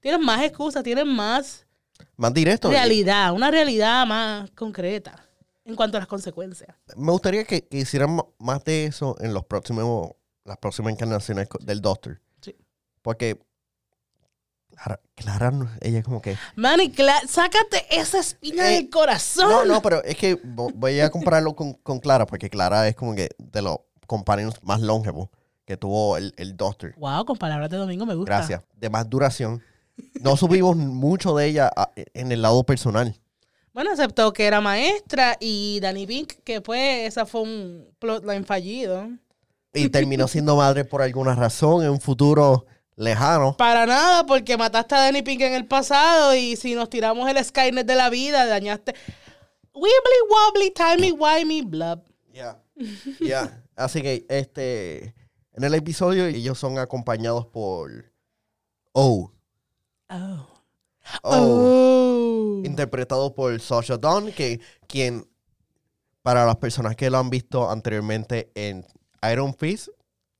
Tienes 0.00 0.20
más 0.20 0.42
excusas, 0.42 0.82
tienes 0.82 1.06
más 1.06 1.66
Más 2.16 2.32
directo. 2.34 2.70
realidad, 2.70 3.32
una 3.32 3.50
realidad 3.50 4.06
más 4.06 4.50
concreta 4.52 5.24
en 5.64 5.76
cuanto 5.76 5.96
a 5.96 6.00
las 6.00 6.08
consecuencias. 6.08 6.76
Me 6.96 7.10
gustaría 7.12 7.44
que, 7.44 7.66
que 7.66 7.78
hicieran 7.78 8.20
más 8.38 8.62
de 8.64 8.86
eso 8.86 9.16
en 9.20 9.32
los 9.34 9.44
próximos, 9.44 10.10
las 10.44 10.58
próximas 10.58 10.92
encarnaciones 10.92 11.48
del 11.60 11.80
Doctor. 11.80 12.20
Sí. 12.40 12.54
Porque 13.02 13.38
Clara, 14.70 15.00
Clara 15.14 15.52
ella 15.80 16.02
como 16.02 16.20
que... 16.20 16.36
Manny, 16.56 16.92
sácate 17.28 17.84
esa 17.90 18.18
espina 18.18 18.70
Eh, 18.70 18.74
del 18.74 18.90
corazón. 18.90 19.48
No, 19.48 19.64
no, 19.64 19.80
pero 19.82 20.02
es 20.04 20.16
que 20.16 20.40
vo- 20.42 20.72
voy 20.74 20.98
a 21.00 21.10
compararlo 21.10 21.54
con, 21.54 21.74
con 21.74 22.00
Clara, 22.00 22.26
porque 22.26 22.50
Clara 22.50 22.86
es 22.88 22.96
como 22.96 23.14
que 23.14 23.30
de 23.38 23.62
los 23.62 23.78
companions 24.06 24.56
más 24.62 24.80
longevos 24.80 25.28
que 25.64 25.76
tuvo 25.76 26.16
el, 26.16 26.34
el 26.36 26.56
Doctor. 26.56 26.94
Wow, 26.98 27.24
con 27.24 27.38
palabras 27.38 27.70
de 27.70 27.76
domingo 27.76 28.04
me 28.04 28.14
gusta. 28.14 28.36
Gracias. 28.36 28.62
De 28.74 28.90
más 28.90 29.08
duración. 29.08 29.62
No 30.20 30.36
subimos 30.36 30.76
mucho 30.76 31.34
de 31.36 31.46
ella 31.46 31.70
a- 31.76 31.90
en 31.96 32.32
el 32.32 32.42
lado 32.42 32.64
personal. 32.64 33.14
Bueno, 33.72 33.90
excepto 33.90 34.32
que 34.32 34.44
era 34.46 34.60
maestra 34.60 35.36
y 35.40 35.80
Danny 35.80 36.06
Pink, 36.06 36.32
que 36.44 36.60
pues 36.60 37.08
esa 37.08 37.26
fue 37.26 37.42
un 37.42 37.88
plotline 37.98 38.44
fallido. 38.44 39.08
Y 39.72 39.88
terminó 39.88 40.28
siendo 40.28 40.56
madre 40.56 40.84
por 40.84 41.02
alguna 41.02 41.34
razón. 41.34 41.82
En 41.82 41.90
un 41.90 42.00
futuro 42.00 42.66
lejano. 42.96 43.56
Para 43.56 43.86
nada, 43.86 44.24
porque 44.24 44.56
mataste 44.56 44.94
a 44.94 45.00
Danny 45.00 45.22
Pink 45.22 45.40
en 45.40 45.54
el 45.54 45.66
pasado 45.66 46.34
y 46.36 46.54
si 46.54 46.74
nos 46.76 46.88
tiramos 46.88 47.28
el 47.28 47.44
Skynet 47.44 47.84
de 47.86 47.96
la 47.96 48.08
vida, 48.10 48.46
dañaste. 48.46 48.94
Wibbly 49.74 50.20
wobbly, 50.30 50.70
timey 50.72 51.10
wimey, 51.10 51.62
blub. 51.62 52.00
Ya. 52.32 52.62
Ya. 53.20 53.60
Así 53.74 54.00
que 54.02 54.24
este. 54.28 55.14
En 55.52 55.64
el 55.64 55.74
episodio 55.74 56.26
ellos 56.26 56.56
son 56.58 56.78
acompañados 56.78 57.46
por 57.46 58.12
O. 58.92 59.32
Oh. 60.14 60.46
O. 61.22 62.60
Oh. 62.60 62.62
Interpretado 62.64 63.34
por 63.34 63.60
Sasha 63.60 63.96
Dawn, 63.98 64.32
que 64.32 64.60
quien, 64.86 65.28
para 66.22 66.46
las 66.46 66.56
personas 66.56 66.96
que 66.96 67.10
lo 67.10 67.18
han 67.18 67.30
visto 67.30 67.70
anteriormente 67.70 68.50
en 68.54 68.86
Iron 69.30 69.54
Fist, 69.54 69.88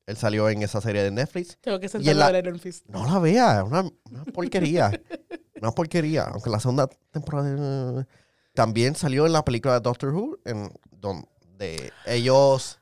él 0.07 0.17
salió 0.17 0.49
en 0.49 0.63
esa 0.63 0.81
serie 0.81 1.03
de 1.03 1.11
Netflix. 1.11 1.59
Tengo 1.61 1.81
que 1.81 1.89
sentarme 1.89 2.19
la- 2.19 2.27
a 2.27 2.33
ver 2.33 2.47
Iron 2.47 2.59
Fist. 2.61 2.87
No 2.89 3.05
la 3.05 3.19
vea, 3.19 3.59
es 3.61 3.65
una, 3.65 3.91
una 4.11 4.25
porquería. 4.33 4.91
una 5.61 5.73
porquería. 5.73 6.25
Aunque 6.25 6.51
la 6.51 6.61
segunda 6.61 6.89
temporada. 7.11 8.07
También 8.55 8.95
salió 8.95 9.27
en 9.27 9.33
la 9.33 9.45
película 9.45 9.75
de 9.75 9.81
Doctor 9.81 10.15
Who, 10.15 10.39
en 10.45 10.73
donde 10.93 11.93
ellos. 12.07 12.79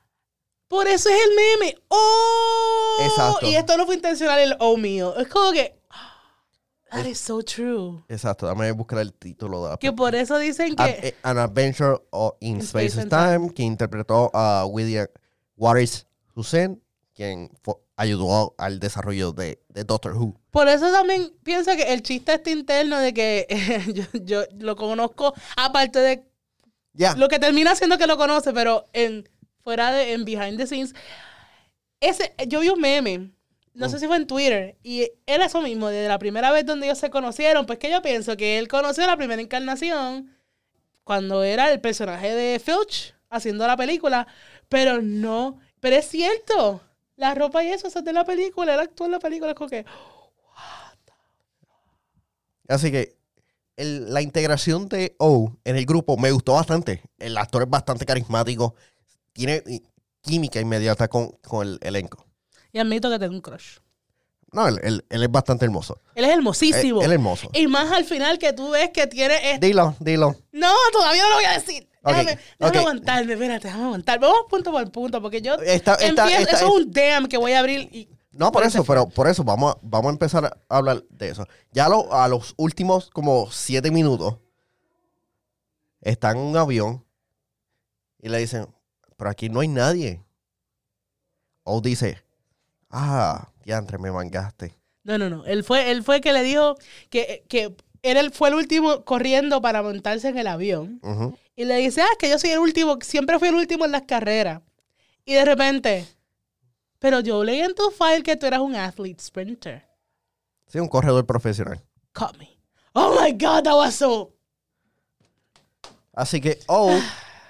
Por 0.68 0.86
eso 0.86 1.08
es 1.08 1.14
el 1.14 1.30
meme. 1.36 1.78
¡Oh! 1.88 2.98
Exacto. 3.02 3.46
Y 3.46 3.54
esto 3.56 3.76
no 3.76 3.86
fue 3.86 3.94
intencional 3.96 4.38
el 4.38 4.56
oh 4.58 4.76
mío. 4.76 5.16
Es 5.16 5.28
como 5.28 5.52
que. 5.52 5.78
That 6.92 7.06
is 7.06 7.18
so 7.18 7.42
true. 7.42 8.04
Exacto, 8.08 8.46
dame 8.46 8.70
buscar 8.72 8.98
el 8.98 9.12
título 9.12 9.64
de 9.64 9.70
la 9.70 9.76
Que 9.78 9.92
por 9.92 10.14
eso 10.14 10.38
dicen 10.38 10.76
que. 10.76 10.84
eh, 11.02 11.14
An 11.22 11.38
Adventure 11.38 11.98
in, 12.40 12.56
In 12.56 12.60
Space, 12.60 13.00
and 13.00 13.10
Time, 13.10 13.54
que 13.54 13.62
interpretó 13.62 14.30
a 14.34 14.66
William 14.66 15.06
Waris 15.56 16.06
Hussein, 16.34 16.82
quien 17.14 17.50
ayudó 17.96 18.54
al 18.58 18.78
desarrollo 18.80 19.32
de, 19.32 19.60
de 19.68 19.84
Doctor 19.84 20.16
Who. 20.16 20.34
Por 20.50 20.68
eso 20.68 20.90
también 20.92 21.32
pienso 21.42 21.74
que 21.76 21.92
el 21.92 22.02
chiste 22.02 22.34
este 22.34 22.50
interno 22.50 22.98
de 22.98 23.14
que 23.14 23.46
yo, 23.94 24.04
yo 24.24 24.42
lo 24.58 24.76
conozco, 24.76 25.34
aparte 25.56 25.98
de 25.98 26.24
Ya, 26.94 27.14
lo 27.16 27.28
que 27.28 27.38
termina 27.38 27.74
siendo 27.74 27.96
que 27.98 28.06
lo 28.06 28.16
conoce, 28.16 28.52
pero 28.52 28.84
en 28.92 29.28
fuera 29.62 29.92
de 29.92 30.12
en 30.12 30.24
behind 30.24 30.58
the 30.58 30.66
scenes. 30.66 30.94
Ese, 32.00 32.34
yo 32.48 32.60
vi 32.60 32.68
un 32.68 32.80
meme, 32.80 33.30
no 33.74 33.86
Mm. 33.86 33.90
sé 33.90 33.98
si 34.00 34.06
fue 34.06 34.16
en 34.16 34.26
Twitter, 34.26 34.76
y 34.82 35.10
era 35.26 35.46
eso 35.46 35.62
mismo, 35.62 35.88
desde 35.88 36.08
la 36.08 36.18
primera 36.18 36.50
vez 36.52 36.66
donde 36.66 36.86
ellos 36.86 36.98
se 36.98 37.10
conocieron, 37.10 37.66
pues 37.66 37.78
que 37.78 37.90
yo 37.90 38.02
pienso 38.02 38.36
que 38.36 38.58
él 38.58 38.68
conoció 38.68 39.06
la 39.06 39.16
primera 39.16 39.40
encarnación 39.42 40.36
cuando 41.04 41.42
era 41.42 41.72
el 41.72 41.80
personaje 41.80 42.34
de 42.34 42.58
Filch 42.60 43.14
haciendo 43.30 43.66
la 43.66 43.76
película, 43.76 44.26
pero 44.68 45.00
no, 45.02 45.58
pero 45.80 45.96
es 45.96 46.06
cierto, 46.06 46.80
la 47.16 47.34
ropa 47.34 47.64
y 47.64 47.68
eso, 47.68 47.88
eso 47.88 48.00
es 48.00 48.04
de 48.04 48.12
la 48.12 48.24
película, 48.24 48.74
él 48.74 48.80
actuó 48.80 49.06
en 49.06 49.12
la 49.12 49.18
película, 49.18 49.50
es 49.52 49.56
como 49.56 49.70
que, 49.70 49.84
así 52.68 52.90
que 52.90 53.16
el- 53.76 54.12
la 54.12 54.20
integración 54.22 54.88
de 54.88 55.14
O 55.18 55.50
en 55.64 55.76
el 55.76 55.86
grupo 55.86 56.16
me 56.16 56.30
gustó 56.30 56.52
bastante. 56.54 57.02
El 57.18 57.36
actor 57.38 57.62
es 57.62 57.70
bastante 57.70 58.04
carismático, 58.06 58.74
tiene 59.32 59.62
química 60.20 60.60
inmediata 60.60 61.08
con, 61.08 61.30
con 61.42 61.66
el 61.66 61.78
elenco. 61.82 62.26
Y 62.72 62.78
admito 62.78 63.10
que 63.10 63.18
tengo 63.18 63.34
un 63.34 63.40
crush. 63.40 63.78
No, 64.52 64.68
él, 64.68 64.78
él- 64.82 65.04
él 65.08 65.22
es 65.22 65.30
bastante 65.30 65.64
hermoso. 65.64 65.98
Él 66.14 66.24
es 66.26 66.30
hermosísimo. 66.30 67.00
Él, 67.00 67.06
él 67.06 67.12
es 67.12 67.14
hermoso. 67.16 67.48
y 67.54 67.66
más 67.68 67.90
al 67.90 68.04
final 68.04 68.38
que 68.38 68.52
tú 68.52 68.70
ves 68.70 68.90
que 68.90 69.06
tiene 69.06 69.52
este 69.52 69.66
Dilo, 69.66 69.96
dilo. 69.98 70.36
No, 70.52 70.72
todavía 70.92 71.22
no 71.22 71.28
lo 71.30 71.34
voy 71.36 71.44
a 71.46 71.52
decir. 71.52 71.88
Ok, 72.04 72.10
Déjame, 72.10 72.30
déjame 72.58 72.68
ok. 72.70 72.76
aguantarme, 72.76 73.32
espérate, 73.34 73.68
déjame 73.68 73.84
aguantar. 73.84 74.18
Vamos 74.18 74.40
punto 74.50 74.70
por 74.72 74.90
punto, 74.92 75.22
porque 75.22 75.40
yo 75.40 75.54
Está- 75.54 75.94
está- 75.94 76.24
empiezo- 76.24 76.40
está- 76.42 76.56
eso 76.56 76.66
es 76.66 76.72
un 76.84 76.90
damn 76.92 77.28
que 77.28 77.36
voy 77.38 77.52
a 77.52 77.60
abrir 77.60 77.88
y 77.92 78.08
No, 78.32 78.50
por 78.50 78.64
eso, 78.64 78.82
pero 78.84 79.08
por 79.08 79.28
eso 79.28 79.44
vamos 79.44 79.74
a, 79.74 79.78
vamos 79.82 80.08
a 80.08 80.12
empezar 80.12 80.44
a 80.68 80.76
hablar 80.76 81.02
de 81.10 81.28
eso. 81.30 81.46
Ya 81.70 81.88
lo- 81.88 82.12
a 82.12 82.26
los 82.28 82.54
últimos 82.56 83.08
como 83.10 83.50
siete 83.52 83.90
minutos 83.90 84.36
están 86.00 86.36
en 86.36 86.42
un 86.42 86.56
avión 86.56 87.04
y 88.20 88.28
le 88.28 88.38
dicen, 88.38 88.66
pero 89.16 89.30
aquí 89.30 89.48
no 89.48 89.60
hay 89.60 89.68
nadie. 89.68 90.22
O 91.62 91.80
dice, 91.80 92.21
ah, 92.92 93.48
ya 93.64 93.78
entre 93.78 93.98
me 93.98 94.10
mangaste. 94.10 94.74
No, 95.04 95.18
no, 95.18 95.28
no. 95.28 95.44
Él 95.46 95.64
fue, 95.64 95.90
él 95.90 96.04
fue 96.04 96.20
que 96.20 96.32
le 96.32 96.42
dijo 96.42 96.76
que, 97.10 97.44
que 97.48 97.74
el, 98.02 98.30
fue 98.32 98.50
el 98.50 98.54
último 98.54 99.04
corriendo 99.04 99.60
para 99.60 99.82
montarse 99.82 100.28
en 100.28 100.38
el 100.38 100.46
avión. 100.46 101.00
Y 101.56 101.64
le 101.64 101.76
dice, 101.76 102.02
ah, 102.02 102.08
es 102.12 102.18
que 102.18 102.28
yo 102.28 102.38
soy 102.38 102.50
el 102.50 102.58
último, 102.58 102.98
siempre 103.02 103.38
fui 103.38 103.48
el 103.48 103.54
último 103.54 103.84
en 103.84 103.92
las 103.92 104.02
carreras. 104.02 104.62
Y 105.24 105.34
de 105.34 105.44
repente, 105.44 106.06
pero 106.98 107.20
yo 107.20 107.42
leí 107.42 107.60
en 107.60 107.74
tu 107.74 107.90
file 107.90 108.22
que 108.22 108.36
tú 108.36 108.46
eras 108.46 108.60
un 108.60 108.74
athlete 108.76 109.22
sprinter. 109.22 109.86
Sí, 110.66 110.78
un 110.78 110.88
corredor 110.88 111.26
profesional. 111.26 111.80
Caught 112.12 112.38
me. 112.38 112.58
Oh 112.94 113.18
my 113.20 113.32
God, 113.32 113.64
that 113.64 113.74
was 113.74 113.94
so. 113.94 114.32
Así 116.14 116.40
que 116.40 116.60
O 116.66 116.98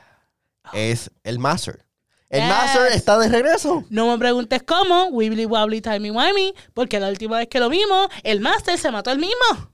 es 0.72 1.10
el 1.24 1.38
Master. 1.38 1.84
El 2.32 2.40
Yes. 2.40 2.48
Master 2.48 2.92
está 2.92 3.18
de 3.18 3.28
regreso. 3.28 3.84
No 3.90 4.10
me 4.10 4.18
preguntes 4.18 4.62
cómo, 4.62 5.08
wibbly 5.08 5.44
wobbly, 5.44 5.82
timey 5.82 6.10
wimey, 6.10 6.54
porque 6.72 6.98
la 6.98 7.08
última 7.10 7.36
vez 7.36 7.46
que 7.48 7.60
lo 7.60 7.68
vimos, 7.68 8.08
el 8.22 8.40
Master 8.40 8.78
se 8.78 8.90
mató 8.90 9.10
el 9.10 9.18
mismo. 9.18 9.70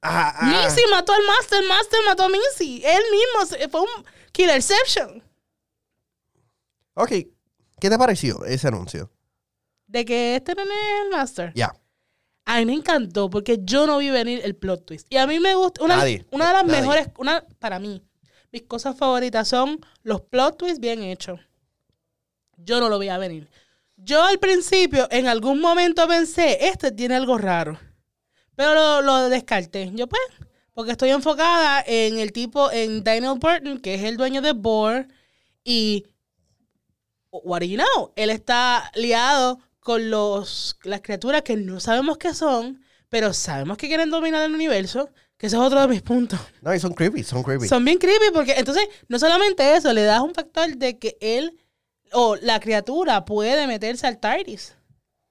Ah, 0.00 0.32
ah. 0.38 0.46
Missy 0.46 0.80
mató 0.90 1.12
al 1.12 1.22
Master, 1.26 1.60
el 1.62 1.68
Master 1.68 1.98
mató 2.06 2.22
a 2.22 2.28
Missy. 2.28 2.80
Él 2.84 3.02
mismo 3.10 3.68
fue 3.70 3.80
un 3.80 3.88
killerception. 4.30 5.22
Ok, 6.94 7.08
¿qué 7.80 7.90
te 7.90 7.98
pareció 7.98 8.44
ese 8.44 8.68
anuncio? 8.68 9.10
De 9.88 10.04
que 10.04 10.36
este 10.36 10.54
no 10.54 10.62
es 10.62 10.68
el 11.04 11.10
Master. 11.10 11.52
Ya. 11.56 11.74
A 12.44 12.58
mí 12.58 12.66
me 12.66 12.74
encantó 12.74 13.28
porque 13.28 13.58
yo 13.62 13.86
no 13.86 13.98
vi 13.98 14.10
venir 14.10 14.40
el 14.44 14.54
plot 14.54 14.86
twist. 14.86 15.06
Y 15.10 15.16
a 15.16 15.26
mí 15.26 15.40
me 15.40 15.54
gusta. 15.56 15.82
Una, 15.82 15.96
Nadie. 15.96 16.24
una 16.30 16.46
de 16.46 16.52
las 16.52 16.64
Nadie. 16.64 16.80
mejores. 16.80 17.08
Una, 17.18 17.44
para 17.58 17.78
mí, 17.80 18.02
mis 18.52 18.62
cosas 18.62 18.96
favoritas 18.96 19.48
son 19.48 19.80
los 20.02 20.20
plot 20.22 20.58
twists 20.58 20.80
bien 20.80 21.02
hechos. 21.02 21.40
Yo 22.56 22.80
no 22.80 22.88
lo 22.88 22.98
veía 22.98 23.18
venir. 23.18 23.48
Yo 23.96 24.22
al 24.24 24.38
principio, 24.38 25.08
en 25.10 25.26
algún 25.26 25.60
momento 25.60 26.06
pensé, 26.06 26.66
este 26.68 26.92
tiene 26.92 27.16
algo 27.16 27.36
raro. 27.38 27.78
Pero 28.54 28.74
lo, 28.74 29.02
lo 29.02 29.28
descarté. 29.28 29.90
Yo, 29.94 30.08
pues, 30.08 30.22
porque 30.72 30.92
estoy 30.92 31.10
enfocada 31.10 31.82
en 31.86 32.18
el 32.18 32.32
tipo, 32.32 32.70
en 32.70 33.02
Daniel 33.02 33.38
Burton, 33.38 33.80
que 33.80 33.94
es 33.94 34.02
el 34.02 34.16
dueño 34.16 34.42
de 34.42 34.52
Boar. 34.52 35.08
Y. 35.64 36.06
What 37.30 37.60
do 37.60 37.66
you 37.66 37.76
know? 37.76 38.12
Él 38.16 38.30
está 38.30 38.90
liado 38.94 39.60
con 39.80 40.10
los, 40.10 40.76
las 40.82 41.00
criaturas 41.00 41.42
que 41.42 41.56
no 41.56 41.80
sabemos 41.80 42.18
qué 42.18 42.34
son, 42.34 42.82
pero 43.08 43.32
sabemos 43.32 43.76
que 43.76 43.88
quieren 43.88 44.10
dominar 44.10 44.44
el 44.44 44.54
universo, 44.54 45.10
que 45.38 45.46
ese 45.46 45.56
es 45.56 45.62
otro 45.62 45.80
de 45.80 45.88
mis 45.88 46.02
puntos. 46.02 46.38
No, 46.60 46.74
y 46.74 46.80
son 46.80 46.92
creepy, 46.92 47.22
son 47.22 47.42
creepy. 47.42 47.68
Son 47.68 47.84
bien 47.84 47.98
creepy 47.98 48.26
porque 48.34 48.54
entonces 48.56 48.86
no 49.08 49.18
solamente 49.18 49.76
eso, 49.76 49.92
le 49.92 50.02
das 50.02 50.20
un 50.20 50.34
factor 50.34 50.76
de 50.76 50.98
que 50.98 51.16
él 51.20 51.56
o 52.12 52.36
la 52.36 52.58
criatura 52.60 53.24
puede 53.24 53.66
meterse 53.66 54.06
al 54.06 54.18
TARDIS. 54.18 54.74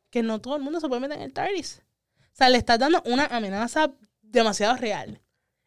Que 0.10 0.24
no 0.24 0.40
todo 0.40 0.56
el 0.56 0.64
mundo 0.64 0.80
se 0.80 0.88
puede 0.88 1.02
meter 1.02 1.18
en 1.18 1.24
el 1.24 1.34
TARDIS. 1.34 1.82
O 2.20 2.36
sea, 2.38 2.50
le 2.50 2.58
estás 2.58 2.80
dando 2.80 3.04
una 3.06 3.26
amenaza 3.26 3.92
demasiado 4.22 4.78
real 4.78 5.22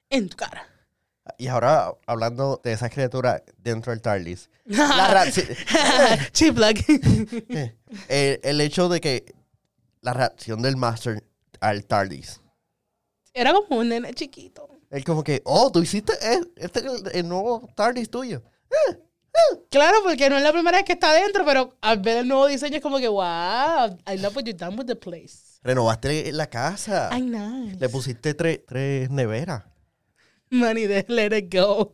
en 0.09 0.29
tu 0.31 0.37
cara. 0.37 0.67
Y 1.37 1.49
ahora, 1.49 1.93
hablando 2.07 2.61
de 2.65 2.73
esas 2.73 2.91
criaturas 2.91 3.43
dentro 3.59 3.93
del 3.93 4.01
TARDIS, 4.01 4.49
la 4.65 5.25
el, 8.09 8.41
el 8.43 8.61
hecho 8.63 8.89
de 8.89 9.01
que 9.01 9.35
la 10.01 10.15
reacción 10.15 10.63
del 10.63 10.79
Master 10.79 11.23
al 11.61 11.85
TARDIS, 11.85 12.41
Era 13.33 13.53
como 13.53 13.81
un 13.81 13.89
nene 13.89 14.13
chiquito. 14.15 14.69
es 14.91 15.05
como 15.05 15.23
que, 15.23 15.43
oh, 15.45 15.71
tú 15.71 15.81
hiciste 15.81 16.13
eh, 16.23 16.41
este 16.57 16.81
es 16.81 16.85
el, 16.87 17.11
el 17.13 17.29
nuevo 17.29 17.69
TARDIS 17.75 18.11
tuyo. 18.11 18.43
Claro, 19.71 19.99
porque 20.03 20.29
no 20.29 20.37
es 20.37 20.43
la 20.43 20.53
primera 20.53 20.79
vez 20.79 20.85
que 20.85 20.93
está 20.95 21.11
adentro, 21.11 21.45
pero 21.45 21.77
al 21.81 21.99
ver 21.99 22.19
el 22.19 22.29
nuevo 22.29 22.47
diseño 22.47 22.77
es 22.77 22.83
como 22.83 22.99
que, 22.99 23.09
wow, 23.09 23.97
I 24.07 24.19
love 24.19 24.37
what 24.37 24.45
you've 24.45 24.59
done 24.59 24.77
with 24.77 24.87
the 24.87 24.97
place. 24.97 25.59
Renovaste 25.63 26.33
la 26.33 26.49
casa. 26.49 27.09
Ay, 27.13 27.23
nice. 27.23 27.79
Le 27.79 27.89
pusiste 27.89 28.35
tres, 28.35 28.61
tres 28.67 29.11
neveras. 29.11 29.65
Manny, 30.51 30.87
de 30.87 31.05
let 31.09 31.37
it 31.37 31.55
go. 31.55 31.93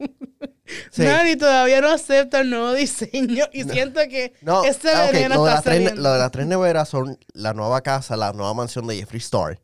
Sí. 0.90 1.02
Manny 1.02 1.36
todavía 1.36 1.80
no 1.80 1.90
acepta 1.90 2.40
el 2.40 2.50
nuevo 2.50 2.72
diseño 2.72 3.44
y 3.52 3.62
siento 3.64 4.00
que 4.08 4.32
No, 4.40 4.64
este 4.64 4.88
ah, 4.90 5.04
ok, 5.06 5.12
veneno 5.12 5.34
lo, 5.36 5.44
de 5.44 5.54
está 5.54 5.70
las 5.70 5.82
tres, 5.84 5.98
lo 5.98 6.12
de 6.12 6.18
las 6.18 6.30
tres 6.32 6.46
neveras 6.46 6.88
son 6.88 7.18
la 7.34 7.52
nueva 7.52 7.82
casa, 7.82 8.16
la 8.16 8.32
nueva 8.32 8.52
mansión 8.54 8.86
de 8.86 8.96
Jeffree 8.96 9.18
Star. 9.18 9.60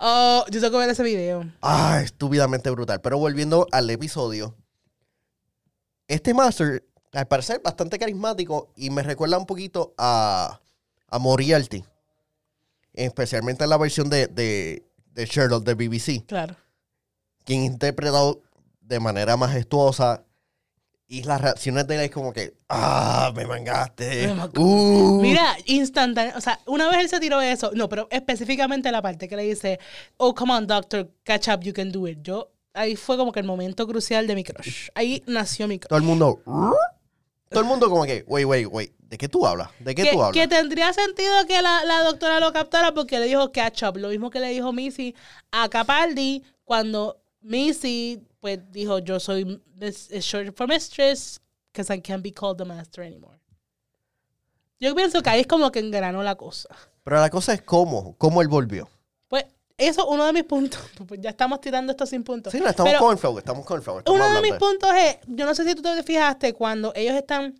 Oh, 0.00 0.44
yo 0.50 0.60
tengo 0.60 0.72
que 0.72 0.78
ver 0.78 0.88
ese 0.90 1.02
video. 1.02 1.44
Ah, 1.60 2.00
estúpidamente 2.02 2.70
brutal. 2.70 3.00
Pero 3.00 3.18
volviendo 3.18 3.66
al 3.70 3.90
episodio, 3.90 4.56
este 6.08 6.32
Master, 6.32 6.84
al 7.12 7.28
parecer, 7.28 7.60
bastante 7.62 7.98
carismático 7.98 8.72
y 8.76 8.90
me 8.90 9.02
recuerda 9.02 9.36
un 9.38 9.46
poquito 9.46 9.94
a, 9.98 10.60
a 11.08 11.18
Moriarty. 11.18 11.84
Especialmente 12.94 13.64
en 13.64 13.70
la 13.70 13.76
versión 13.76 14.08
de, 14.08 14.26
de, 14.26 14.86
de 15.12 15.26
Sherlock 15.26 15.64
de 15.64 15.74
BBC, 15.74 16.24
Claro. 16.26 16.56
quien 17.44 17.62
interpretado 17.64 18.40
de 18.80 19.00
manera 19.00 19.36
majestuosa 19.36 20.24
Y 21.12 21.24
las 21.24 21.40
reacciones 21.40 21.88
de 21.88 21.96
él 21.96 22.00
es 22.02 22.10
como 22.12 22.32
que, 22.32 22.54
ah, 22.68 23.32
me 23.34 23.44
mangaste. 23.44 24.32
Uh. 24.56 25.20
Mira, 25.20 25.56
instantáneo. 25.66 26.34
O 26.36 26.40
sea, 26.40 26.60
una 26.66 26.88
vez 26.88 27.00
él 27.00 27.08
se 27.08 27.18
tiró 27.18 27.40
eso. 27.40 27.72
No, 27.74 27.88
pero 27.88 28.06
específicamente 28.12 28.92
la 28.92 29.02
parte 29.02 29.28
que 29.28 29.34
le 29.34 29.42
dice, 29.42 29.80
oh, 30.18 30.36
come 30.36 30.52
on, 30.52 30.68
doctor, 30.68 31.10
catch 31.24 31.48
up, 31.48 31.62
you 31.62 31.72
can 31.72 31.90
do 31.90 32.06
it. 32.06 32.18
Yo, 32.22 32.52
ahí 32.74 32.94
fue 32.94 33.16
como 33.16 33.32
que 33.32 33.40
el 33.40 33.46
momento 33.46 33.88
crucial 33.88 34.28
de 34.28 34.36
mi 34.36 34.44
crush. 34.44 34.86
Ahí 34.94 35.24
nació 35.26 35.66
mi 35.66 35.80
crush. 35.80 35.88
Todo 35.88 35.98
el 35.98 36.04
mundo, 36.04 36.42
todo 36.44 37.60
el 37.60 37.66
mundo 37.66 37.90
como 37.90 38.04
que, 38.04 38.22
wait, 38.28 38.46
wait, 38.46 38.68
wait, 38.70 38.92
¿de 39.00 39.18
qué 39.18 39.28
tú 39.28 39.44
hablas? 39.44 39.70
¿De 39.80 39.96
qué 39.96 40.04
que, 40.04 40.12
tú 40.12 40.22
hablas? 40.22 40.40
que 40.40 40.46
tendría 40.46 40.92
sentido 40.92 41.44
que 41.48 41.60
la, 41.60 41.84
la 41.86 42.04
doctora 42.04 42.38
lo 42.38 42.52
captara 42.52 42.94
porque 42.94 43.18
le 43.18 43.26
dijo 43.26 43.50
catch 43.50 43.82
up. 43.82 43.96
Lo 43.96 44.10
mismo 44.10 44.30
que 44.30 44.38
le 44.38 44.50
dijo 44.50 44.72
Missy 44.72 45.16
a 45.50 45.68
Capaldi 45.68 46.44
cuando 46.62 47.19
Missy 47.42 48.22
pues 48.40 48.58
dijo 48.70 48.98
yo 49.00 49.20
soy 49.20 49.60
mis- 49.76 50.10
is 50.10 50.24
short 50.24 50.54
for 50.56 50.66
mistress 50.68 51.40
because 51.72 51.92
I 51.94 52.00
can't 52.00 52.22
be 52.22 52.32
called 52.32 52.58
the 52.58 52.64
master 52.64 53.04
anymore. 53.04 53.38
Yo 54.78 54.94
pienso 54.94 55.22
que 55.22 55.30
ahí 55.30 55.40
es 55.40 55.46
como 55.46 55.70
que 55.70 55.78
engranó 55.78 56.22
la 56.22 56.36
cosa. 56.36 56.68
Pero 57.04 57.16
la 57.20 57.28
cosa 57.30 57.52
es 57.52 57.62
cómo, 57.62 58.14
cómo 58.16 58.40
él 58.42 58.48
volvió. 58.48 58.88
Pues 59.28 59.44
eso 59.76 60.00
es 60.02 60.06
uno 60.08 60.24
de 60.26 60.32
mis 60.32 60.44
puntos. 60.44 60.80
Pues 61.06 61.20
ya 61.20 61.30
estamos 61.30 61.60
tirando 61.60 61.92
esto 61.92 62.06
sin 62.06 62.22
puntos. 62.24 62.52
Sí, 62.52 62.60
no, 62.60 62.68
estamos 62.68 62.94
con 62.94 63.18
flow, 63.18 63.38
estamos 63.38 63.64
con 63.66 63.82
flow. 63.82 64.02
uno 64.06 64.30
de 64.34 64.42
mis 64.42 64.54
puntos 64.54 64.90
es, 64.96 65.18
yo 65.26 65.44
no 65.44 65.54
sé 65.54 65.64
si 65.64 65.74
tú 65.74 65.82
te 65.82 66.02
fijaste 66.02 66.54
cuando 66.54 66.92
ellos 66.94 67.14
están, 67.14 67.58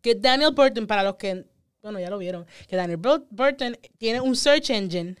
que 0.00 0.14
Daniel 0.14 0.52
Burton, 0.54 0.86
para 0.86 1.02
los 1.04 1.16
que, 1.16 1.44
bueno, 1.82 2.00
ya 2.00 2.10
lo 2.10 2.18
vieron, 2.18 2.46
que 2.68 2.76
Daniel 2.76 2.98
Bur- 3.00 3.26
Burton 3.30 3.76
tiene 3.98 4.20
un 4.20 4.34
search 4.34 4.70
engine 4.70 5.16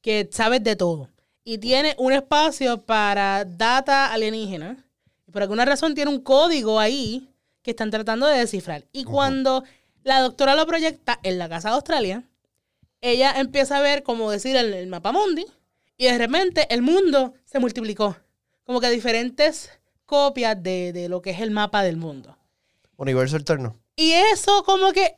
que 0.00 0.28
sabe 0.32 0.58
de 0.60 0.74
todo 0.76 1.08
y 1.48 1.56
tiene 1.56 1.94
un 1.96 2.12
espacio 2.12 2.76
para 2.76 3.46
data 3.46 4.12
alienígena. 4.12 4.84
Y 5.26 5.30
por 5.30 5.40
alguna 5.40 5.64
razón 5.64 5.94
tiene 5.94 6.10
un 6.10 6.20
código 6.20 6.78
ahí 6.78 7.30
que 7.62 7.70
están 7.70 7.90
tratando 7.90 8.26
de 8.26 8.36
descifrar. 8.36 8.84
Y 8.92 9.04
cuando 9.04 9.64
la 10.02 10.20
doctora 10.20 10.54
lo 10.54 10.66
proyecta 10.66 11.18
en 11.22 11.38
la 11.38 11.48
casa 11.48 11.70
de 11.70 11.76
Australia, 11.76 12.22
ella 13.00 13.32
empieza 13.40 13.78
a 13.78 13.80
ver, 13.80 14.02
como 14.02 14.30
decir, 14.30 14.56
el, 14.56 14.74
el 14.74 14.88
mapa 14.88 15.10
mundi, 15.10 15.46
y 15.96 16.04
de 16.04 16.18
repente 16.18 16.66
el 16.68 16.82
mundo 16.82 17.32
se 17.46 17.58
multiplicó. 17.60 18.14
Como 18.64 18.78
que 18.82 18.90
diferentes 18.90 19.70
copias 20.04 20.62
de, 20.62 20.92
de 20.92 21.08
lo 21.08 21.22
que 21.22 21.30
es 21.30 21.40
el 21.40 21.50
mapa 21.50 21.82
del 21.82 21.96
mundo. 21.96 22.36
Universo 22.98 23.36
alterno. 23.36 23.80
Y 23.96 24.12
eso 24.12 24.64
como 24.64 24.92
que, 24.92 25.16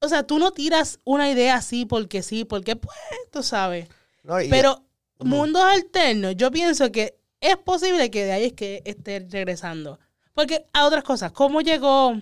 o 0.00 0.08
sea, 0.08 0.22
tú 0.22 0.38
no 0.38 0.52
tiras 0.52 1.00
una 1.04 1.30
idea 1.30 1.56
así 1.56 1.84
porque 1.84 2.22
sí, 2.22 2.46
porque 2.46 2.76
pues, 2.76 2.96
tú 3.30 3.42
sabes. 3.42 3.88
No, 4.22 4.36
Pero 4.48 4.85
mundos 5.18 5.62
alternos, 5.62 6.36
yo 6.36 6.50
pienso 6.50 6.90
que 6.92 7.18
es 7.40 7.56
posible 7.56 8.10
que 8.10 8.24
de 8.24 8.32
ahí 8.32 8.44
es 8.46 8.52
que 8.54 8.82
esté 8.84 9.26
regresando. 9.30 9.98
Porque 10.34 10.66
a 10.72 10.84
otras 10.86 11.02
cosas, 11.04 11.32
¿cómo 11.32 11.60
llegó? 11.60 12.14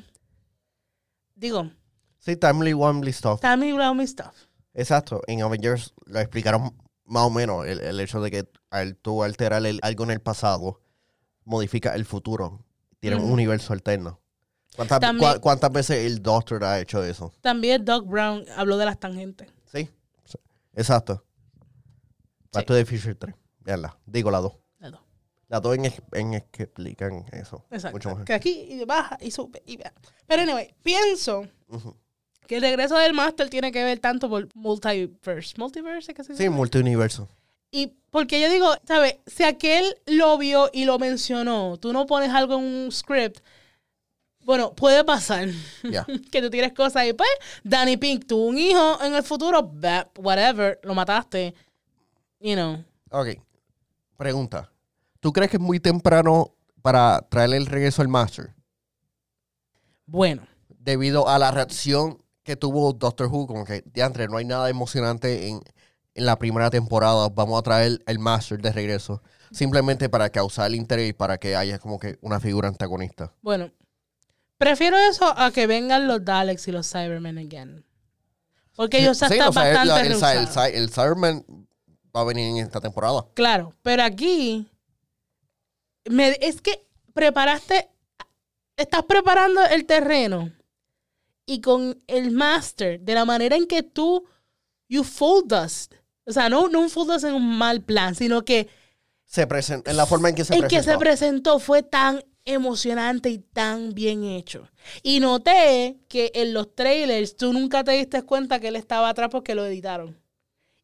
Digo, 1.35 1.71
Sí, 2.19 2.37
Timely 2.37 2.73
Wembley 2.75 3.13
Stuff. 3.13 3.45
about 3.45 3.95
my 3.97 4.07
stuff. 4.07 4.35
Exacto. 4.73 5.21
En 5.27 5.43
Avengers 5.43 5.93
lo 6.07 6.21
explicaron 6.21 6.75
más 7.05 7.25
o 7.25 7.31
menos 7.31 7.67
el, 7.67 7.81
el 7.81 8.01
hecho 8.01 8.21
de 8.23 8.31
que 8.31 8.49
al 8.71 8.97
tú 8.97 9.23
alterar 9.23 9.65
el- 9.67 9.79
algo 9.83 10.05
en 10.05 10.11
el 10.13 10.21
pasado 10.21 10.81
modifica 11.45 11.95
el 11.95 12.05
futuro. 12.07 12.65
Tiene 13.01 13.17
un 13.17 13.31
universo 13.31 13.75
alterno. 13.75 14.21
¿Cuántas, 14.75 15.01
También- 15.01 15.39
cuántas 15.41 15.71
veces 15.71 16.07
el 16.07 16.23
Doctor 16.23 16.65
ha 16.65 16.81
hecho 16.81 17.05
eso? 17.05 17.33
También 17.43 17.85
Doc 17.85 18.07
Brown 18.07 18.45
habló 18.57 18.79
de 18.79 18.87
las 18.87 18.99
tangentes. 18.99 19.49
Sí. 19.71 19.91
Exacto. 20.75 21.23
Back 22.55 22.67
Sí. 22.69 22.75
the 22.75 22.85
Future 22.87 23.15
3. 23.15 23.35
Veanla. 23.61 23.99
Digo 24.07 24.31
la 24.31 24.39
2. 24.41 24.53
Las 24.79 24.93
dos. 24.93 25.01
La 25.49 25.61
2 25.61 25.75
en, 25.77 25.85
es- 25.87 26.03
en 26.13 26.35
es 26.35 26.45
que 26.51 26.65
explican 26.65 27.25
eso. 27.33 27.59
Mucho 27.71 27.75
Exacto. 27.77 28.09
mejor. 28.09 28.25
Que 28.25 28.35
aquí 28.35 28.83
baja 28.87 29.19
y 29.21 29.31
sube 29.31 29.63
y. 29.67 29.79
Pero 30.27 30.43
anyway, 30.43 30.75
pienso 30.83 31.47
que 32.47 32.57
el 32.57 32.63
regreso 32.63 32.97
del 32.99 33.15
Master 33.15 33.49
tiene 33.49 33.73
que 33.73 33.83
ver 33.85 33.99
tanto 34.01 34.29
por 34.29 34.49
multiverse. 34.55 35.55
¿Multiverse? 35.59 36.13
¿Qué 36.15 36.25
se 36.25 36.33
dice? 36.33 36.45
Sí, 36.45 36.49
multiuniverso. 36.51 37.29
Y 37.71 37.93
porque 38.11 38.41
yo 38.41 38.49
digo, 38.51 38.69
¿sabes? 38.87 39.17
Si 39.27 39.43
aquel 39.43 39.97
lo 40.07 40.39
vio 40.39 40.71
y 40.73 40.85
lo 40.85 40.99
mencionó, 40.99 41.77
tú 41.79 41.93
no 41.93 42.07
pones 42.07 42.31
algo 42.31 42.55
en 42.59 42.65
un 42.65 42.93
script. 42.93 43.41
Bueno, 44.45 44.75
puede 44.75 45.05
pasar 45.05 45.49
que 46.31 46.43
tú 46.43 46.51
tienes 46.51 46.73
cosas 46.75 47.07
y 47.07 47.15
pues, 47.15 47.29
Danny 47.63 47.97
Pink 47.97 48.27
tuvo 48.27 48.45
un 48.47 48.59
hijo 48.59 49.03
en 49.03 49.15
el 49.15 49.23
futuro, 49.23 49.63
bah, 49.63 50.09
whatever, 50.19 50.79
lo 50.83 50.95
mataste. 50.95 51.55
You 52.45 52.55
know. 52.57 52.85
Ok. 53.11 53.29
Pregunta. 54.19 54.71
¿Tú 55.21 55.33
crees 55.33 55.51
que 55.51 55.57
es 55.57 55.63
muy 55.63 55.81
temprano 55.81 56.55
para 56.83 57.27
traerle 57.31 57.57
el 57.57 57.65
regreso 57.65 58.03
al 58.03 58.09
Master? 58.09 58.55
Bueno, 60.07 60.47
Debido 60.69 61.27
a 61.31 61.39
la 61.39 61.51
reacción 61.51 62.23
que 62.43 62.57
tuvo 62.57 62.93
Doctor 62.93 63.29
Who, 63.29 63.47
como 63.47 63.65
que, 63.65 63.83
diantre, 63.87 64.29
no 64.29 64.37
hay 64.37 64.45
nada 64.45 64.69
emocionante 64.69 65.49
en, 65.49 65.63
en 66.15 66.27
la 66.27 66.39
primera 66.39 66.69
temporada. 66.69 67.31
Vamos 67.31 67.59
a 67.59 67.63
traer 67.63 68.03
el 68.07 68.19
Master 68.19 68.61
de 68.61 68.71
regreso. 68.71 69.23
Simplemente 69.51 70.11
para 70.11 70.29
causar 70.29 70.67
el 70.67 70.75
interés 70.75 71.09
y 71.09 71.13
para 71.15 71.39
que 71.39 71.57
haya 71.57 71.79
como 71.79 71.99
que 71.99 72.19
una 72.21 72.41
figura 72.41 72.69
antagonista. 72.69 73.33
bueno. 73.41 73.71
Prefiero 74.59 74.97
eso 74.97 75.33
a 75.37 75.51
que 75.51 75.67
vengan 75.67 76.07
los 76.07 76.25
Daleks 76.25 76.69
y 76.69 76.73
los 76.73 76.89
Cybermen 76.91 77.39
again. 77.39 77.85
Porque 78.77 78.99
ellos 79.01 79.19
Sí, 79.19 79.25
están 79.25 79.53
bastante 79.53 79.83
el, 79.83 79.91
el, 80.05 80.09
rehusados. 80.11 80.57
el, 80.69 80.75
el 80.75 80.91
Cyberman 80.91 81.45
va 82.15 82.21
a 82.21 82.25
venir 82.25 82.49
en 82.49 82.59
esta 82.59 82.81
temporada. 82.81 83.27
Claro, 83.35 83.75
pero 83.83 84.03
aquí 84.03 84.67
me, 86.09 86.37
es 86.41 86.61
que 86.61 86.87
preparaste, 87.13 87.89
estás 88.77 89.05
preparando 89.05 89.65
el 89.65 89.87
terreno 89.87 90.53
y 91.47 91.61
con 91.61 92.03
el 92.07 92.31
master, 92.31 93.01
de 93.01 93.15
la 93.15 93.25
manera 93.25 93.57
en 93.57 93.67
que 93.67 93.83
tú, 93.83 94.25
you 94.89 95.05
fooled 95.05 95.53
us. 95.53 95.89
O 96.27 96.33
sea, 96.33 96.49
no, 96.49 96.69
no 96.69 96.81
un 96.81 96.91
fooled 96.91 97.17
us 97.17 97.25
en 97.25 97.35
un 97.35 97.59
mal 97.59 97.83
plan, 97.83 98.15
sino 98.15 98.45
que 98.45 98.69
Se 99.25 99.47
presenta, 99.47 99.91
en 99.91 99.97
la 99.97 100.07
forma 100.07 100.29
en 100.29 100.35
que 100.35 100.45
se 100.45 100.55
el 100.55 100.63
que 100.69 100.83
se 100.83 100.97
presentó. 100.97 100.99
presentó 100.99 101.59
fue 101.59 101.83
tan 101.83 102.23
emocionante 102.47 103.31
y 103.31 103.39
tan 103.39 103.95
bien 103.95 104.25
hecho. 104.25 104.69
Y 105.03 105.21
noté 105.21 105.99
que 106.09 106.31
en 106.35 106.53
los 106.53 106.75
trailers 106.75 107.37
tú 107.37 107.53
nunca 107.53 107.85
te 107.85 107.93
diste 107.93 108.23
cuenta 108.23 108.61
que 108.61 108.69
él 108.69 108.77
estaba 108.77 109.09
atrás 109.09 109.29
porque 109.31 109.55
lo 109.55 109.65
editaron. 109.65 110.24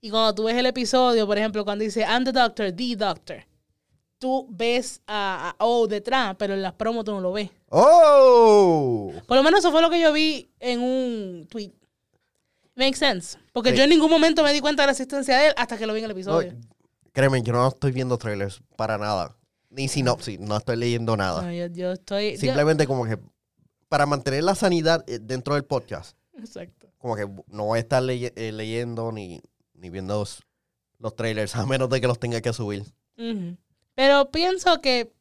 Y 0.01 0.11
cuando 0.11 0.35
tú 0.35 0.45
ves 0.45 0.57
el 0.57 0.67
episodio, 0.67 1.27
por 1.27 1.37
ejemplo, 1.39 1.65
cuando 1.65 1.85
dice 1.85 2.01
I'm 2.03 2.25
the 2.25 2.33
doctor, 2.33 2.73
the 2.73 2.97
doctor, 2.97 3.45
tú 4.19 4.47
ves 4.51 5.01
a, 5.07 5.55
a 5.59 5.65
O 5.65 5.87
detrás, 5.87 6.37
pero 6.39 6.55
en 6.55 6.63
las 6.63 6.73
promos 6.75 7.05
tú 7.05 7.13
no 7.13 7.21
lo 7.21 7.33
ves. 7.33 7.51
¡Oh! 7.69 9.13
Por 9.27 9.37
lo 9.37 9.43
menos 9.43 9.61
eso 9.61 9.71
fue 9.71 9.83
lo 9.83 9.91
que 9.91 10.01
yo 10.01 10.13
vi 10.13 10.51
en 10.59 10.81
un 10.81 11.47
tweet. 11.51 11.73
Makes 12.77 12.97
sense. 12.99 13.39
Porque 13.53 13.71
Sí. 13.73 13.77
yo 13.77 13.85
en 13.85 13.91
ningún 13.91 14.11
momento 14.11 14.43
me 14.43 14.53
di 14.53 14.61
cuenta 14.61 14.83
de 14.83 14.87
la 14.87 14.93
existencia 14.93 15.37
de 15.37 15.49
él 15.49 15.55
hasta 15.57 15.77
que 15.77 15.87
lo 15.87 15.93
vi 15.93 15.99
en 16.01 16.05
el 16.07 16.11
No, 16.11 16.13
episodio. 16.13 16.55
créeme, 17.13 17.43
yo 17.43 17.53
no 17.53 17.69
estoy 17.69 17.93
viendo 17.93 18.17
trailers 18.17 18.63
para 18.77 18.97
nada. 18.97 19.37
Ni 19.69 19.87
sinopsis, 19.87 20.41
no 20.41 20.57
estoy 20.57 20.77
leyendo 20.77 21.17
nada. 21.17 21.43
No, 21.43 21.53
yo, 21.53 21.67
yo 21.67 21.93
estoy. 21.93 22.33
yo- 22.33 22.39
Simplemente 22.41 22.87
como 22.87 23.05
que 23.05 23.19
para 23.89 24.07
mantener 24.07 24.45
la 24.45 24.55
sanidad 24.55 25.05
eh, 25.09 25.19
dentro 25.21 25.55
del 25.55 25.65
podcast, 25.65 26.17
exacto. 26.39 26.89
como 26.99 27.17
que 27.17 27.27
no 27.49 27.65
voy 27.67 27.77
a 27.79 27.81
estar 27.81 28.03
eh, 28.09 28.53
leyendo 28.53 29.13
ni, 29.13 29.41
ni 29.81 29.91
viendo 29.91 30.19
los, 30.19 30.43
los 30.99 31.17
trailers, 31.17 31.55
a 31.57 31.67
menos 31.67 31.89
de 31.91 32.01
que 32.01 32.07
los 32.07 32.19
tenga 32.19 32.41
que 32.41 32.53
subir. 32.53 32.85
Pero 33.95 34.31
pienso 34.31 34.81
que 34.81 35.13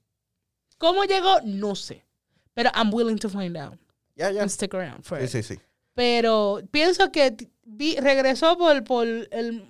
cómo 0.78 1.04
llegó, 1.04 1.42
no 1.44 1.76
sé. 1.76 2.06
Pero 2.54 2.70
I'm 2.76 2.94
willing 2.94 3.18
to 3.20 3.30
find 3.30 3.58
out. 3.58 3.78
Ya, 4.16 4.32
ya. 4.32 4.42
And 4.42 4.50
stick 4.52 4.74
around 4.74 5.04
for 5.04 5.18
Sí, 5.20 5.26
it. 5.26 5.30
sí, 5.46 5.56
sí. 5.56 5.62
Pero 5.94 6.62
pienso 6.72 7.12
que 7.12 7.36
vi- 7.64 7.98
regresó 7.98 8.58
por, 8.58 8.84
por 8.84 9.06
el 9.08 9.66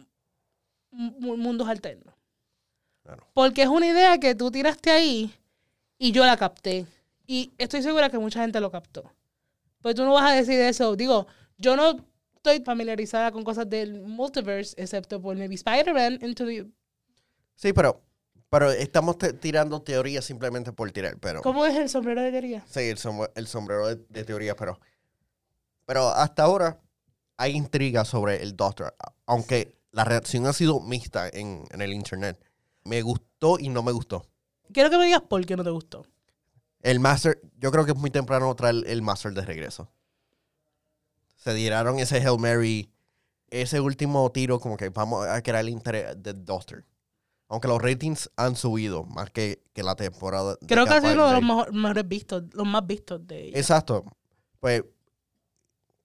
mu- 0.91 1.37
mundos 1.37 1.67
alternos. 1.67 2.13
Claro. 3.03 3.25
Porque 3.33 3.63
es 3.63 3.67
una 3.67 3.87
idea 3.87 4.19
que 4.19 4.35
tú 4.35 4.51
tiraste 4.51 4.91
ahí 4.91 5.33
y 5.97 6.11
yo 6.11 6.25
la 6.25 6.37
capté. 6.37 6.85
Y 7.25 7.51
estoy 7.57 7.81
segura 7.81 8.09
que 8.09 8.19
mucha 8.19 8.41
gente 8.41 8.59
lo 8.59 8.69
captó. 8.71 9.11
Pues 9.81 9.95
tú 9.95 10.03
no 10.03 10.13
vas 10.13 10.31
a 10.31 10.35
decir 10.35 10.59
eso. 10.59 10.95
Digo, 10.95 11.25
yo 11.57 11.75
no 11.75 12.05
estoy 12.49 12.65
familiarizada 12.65 13.31
con 13.31 13.43
cosas 13.43 13.69
del 13.69 14.01
multiverse, 14.01 14.73
excepto 14.81 15.21
por 15.21 15.35
maybe 15.35 15.55
Spider-Man 15.55 16.19
into 16.21 16.45
the... 16.45 16.65
Sí, 17.55 17.73
pero, 17.73 18.01
pero 18.49 18.71
estamos 18.71 19.17
te- 19.17 19.33
tirando 19.33 19.81
teorías 19.81 20.25
simplemente 20.25 20.71
por 20.73 20.91
tirar, 20.91 21.17
pero... 21.19 21.41
¿Cómo 21.41 21.65
es 21.65 21.75
el 21.75 21.89
sombrero 21.89 22.21
de 22.21 22.31
teoría? 22.31 22.65
Sí, 22.67 22.81
el, 22.81 22.97
sombre- 22.97 23.31
el 23.35 23.47
sombrero 23.47 23.87
de, 23.87 23.95
de 24.09 24.23
teoría, 24.23 24.55
pero... 24.55 24.79
Pero 25.85 26.07
hasta 26.09 26.43
ahora 26.43 26.79
hay 27.37 27.53
intriga 27.55 28.05
sobre 28.05 28.41
el 28.43 28.55
Doctor, 28.55 28.95
aunque 29.25 29.75
la 29.91 30.03
reacción 30.03 30.45
ha 30.45 30.53
sido 30.53 30.79
mixta 30.79 31.27
en, 31.29 31.63
en 31.71 31.81
el 31.81 31.93
internet. 31.93 32.39
Me 32.83 33.01
gustó 33.01 33.57
y 33.59 33.69
no 33.69 33.81
me 33.81 33.91
gustó. 33.91 34.25
Quiero 34.71 34.89
que 34.89 34.97
me 34.97 35.05
digas 35.05 35.21
por 35.21 35.43
qué 35.45 35.55
no 35.57 35.63
te 35.63 35.71
gustó. 35.71 36.05
El 36.81 36.99
Master, 36.99 37.41
yo 37.57 37.71
creo 37.71 37.85
que 37.85 37.91
es 37.91 37.97
muy 37.97 38.11
temprano 38.11 38.55
traer 38.55 38.83
el 38.85 39.01
Master 39.01 39.33
de 39.33 39.41
regreso. 39.41 39.91
Se 41.39 41.55
tiraron 41.55 41.99
ese 41.99 42.17
Hail 42.17 42.37
Mary, 42.37 42.91
ese 43.49 43.79
último 43.79 44.31
tiro, 44.31 44.59
como 44.59 44.77
que 44.77 44.89
vamos 44.89 45.25
a 45.27 45.41
crear 45.41 45.61
el 45.61 45.69
interés 45.69 46.21
del 46.21 46.43
Doctor. 46.45 46.85
Aunque 47.47 47.67
los 47.67 47.81
ratings 47.81 48.29
han 48.35 48.55
subido 48.55 49.05
más 49.05 49.31
que, 49.31 49.63
que 49.73 49.81
la 49.81 49.95
temporada. 49.95 50.55
de 50.61 50.67
Creo 50.67 50.85
que 50.85 50.93
ha 50.93 51.01
sido 51.01 51.13
uno 51.13 51.27
de 51.27 51.33
los 51.33 51.41
mejor- 51.41 51.73
mejores 51.73 52.07
vistos, 52.07 52.43
los 52.53 52.67
más 52.67 52.85
vistos 52.85 53.25
de 53.25 53.45
ella. 53.45 53.57
Exacto. 53.57 54.05
Pues 54.59 54.83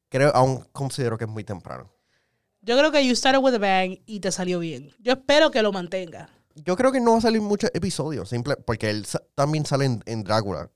creo, 0.09 0.31
aún 0.35 0.65
considero 0.73 1.19
que 1.19 1.25
es 1.25 1.31
muy 1.31 1.45
temprano. 1.45 1.91
Yo 2.63 2.79
creo 2.79 2.91
que 2.91 3.07
You 3.07 3.15
Started 3.15 3.41
With 3.43 3.55
A 3.55 3.59
Bang 3.59 3.99
y 4.07 4.21
te 4.21 4.33
salió 4.33 4.59
bien. 4.59 4.91
Yo 5.01 5.13
espero 5.13 5.51
que 5.51 5.61
lo 5.61 5.71
mantenga. 5.71 6.31
Yo 6.55 6.77
creo 6.77 6.93
que 6.93 7.01
no 7.01 7.13
va 7.13 7.19
a 7.19 7.21
salir 7.21 7.43
muchos 7.43 7.71
episodios, 7.75 8.29
simple, 8.31 8.57
porque 8.57 8.89
él 8.89 9.07
también 9.35 9.67
sale 9.67 9.85
en, 9.87 10.03
en 10.07 10.23
Drácula, 10.23 10.71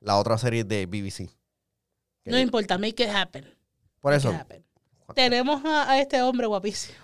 la 0.00 0.18
otra 0.18 0.36
serie 0.38 0.64
de 0.64 0.86
BBC. 0.86 1.30
No 2.24 2.38
importa, 2.40 2.76
make 2.78 3.04
it 3.04 3.10
happen. 3.10 3.44
Por 4.02 4.12
eso. 4.12 4.30
Tenemos 5.14 5.64
a, 5.64 5.90
a 5.90 6.00
este 6.00 6.20
hombre 6.20 6.46
guapísimo. 6.46 6.98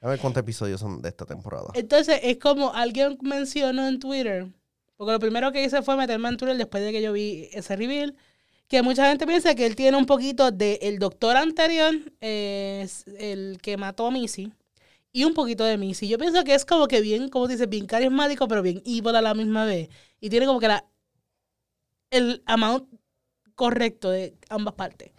a 0.00 0.08
ver 0.08 0.18
cuántos 0.18 0.40
episodios 0.40 0.80
son 0.80 1.02
de 1.02 1.10
esta 1.10 1.26
temporada. 1.26 1.68
Entonces, 1.74 2.20
es 2.22 2.38
como 2.38 2.72
alguien 2.72 3.18
mencionó 3.20 3.86
en 3.86 3.98
Twitter, 3.98 4.46
porque 4.96 5.12
lo 5.12 5.18
primero 5.18 5.52
que 5.52 5.62
hice 5.62 5.82
fue 5.82 5.96
meterme 5.96 6.28
en 6.28 6.36
Twitter 6.38 6.56
después 6.56 6.82
de 6.82 6.92
que 6.92 7.02
yo 7.02 7.12
vi 7.12 7.48
ese 7.52 7.76
reveal, 7.76 8.16
que 8.68 8.82
mucha 8.82 9.08
gente 9.08 9.26
piensa 9.26 9.54
que 9.54 9.66
él 9.66 9.76
tiene 9.76 9.96
un 9.96 10.06
poquito 10.06 10.50
del 10.50 10.78
el 10.80 10.98
doctor 10.98 11.36
anterior, 11.36 11.94
eh, 12.20 12.80
es 12.84 13.06
el 13.18 13.58
que 13.60 13.76
mató 13.76 14.06
a 14.06 14.10
Missy, 14.10 14.52
y 15.12 15.24
un 15.24 15.34
poquito 15.34 15.64
de 15.64 15.78
Missy. 15.78 16.08
Yo 16.08 16.18
pienso 16.18 16.44
que 16.44 16.54
es 16.54 16.64
como 16.64 16.86
que 16.88 17.00
bien, 17.00 17.28
como 17.28 17.48
dices, 17.48 17.68
bien 17.68 17.86
carismático, 17.86 18.46
pero 18.48 18.62
bien 18.62 18.82
evil 18.84 19.16
a 19.16 19.22
la 19.22 19.34
misma 19.34 19.64
vez. 19.64 19.88
Y 20.20 20.30
tiene 20.30 20.46
como 20.46 20.60
que 20.60 20.68
la, 20.68 20.84
el 22.10 22.42
amount 22.46 22.88
correcto 23.54 24.10
de 24.10 24.36
ambas 24.50 24.74
partes. 24.74 25.10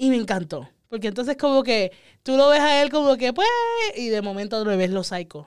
Y 0.00 0.08
me 0.08 0.16
encantó. 0.16 0.66
Porque 0.88 1.08
entonces 1.08 1.36
como 1.36 1.62
que 1.62 1.92
tú 2.22 2.36
lo 2.38 2.48
ves 2.48 2.60
a 2.60 2.80
él 2.82 2.90
como 2.90 3.16
que 3.18 3.32
pues, 3.34 3.46
y 3.96 4.08
de 4.08 4.22
momento 4.22 4.64
lo 4.64 4.74
ves 4.76 4.90
lo 4.90 5.04
psycho. 5.04 5.46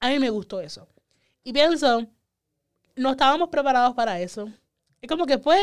A 0.00 0.08
mí 0.08 0.18
me 0.18 0.30
gustó 0.30 0.60
eso. 0.62 0.88
Y 1.44 1.52
pienso, 1.52 2.06
no 2.96 3.10
estábamos 3.10 3.50
preparados 3.50 3.94
para 3.94 4.18
eso. 4.18 4.48
Es 5.02 5.08
como 5.10 5.26
que 5.26 5.36
pues, 5.38 5.60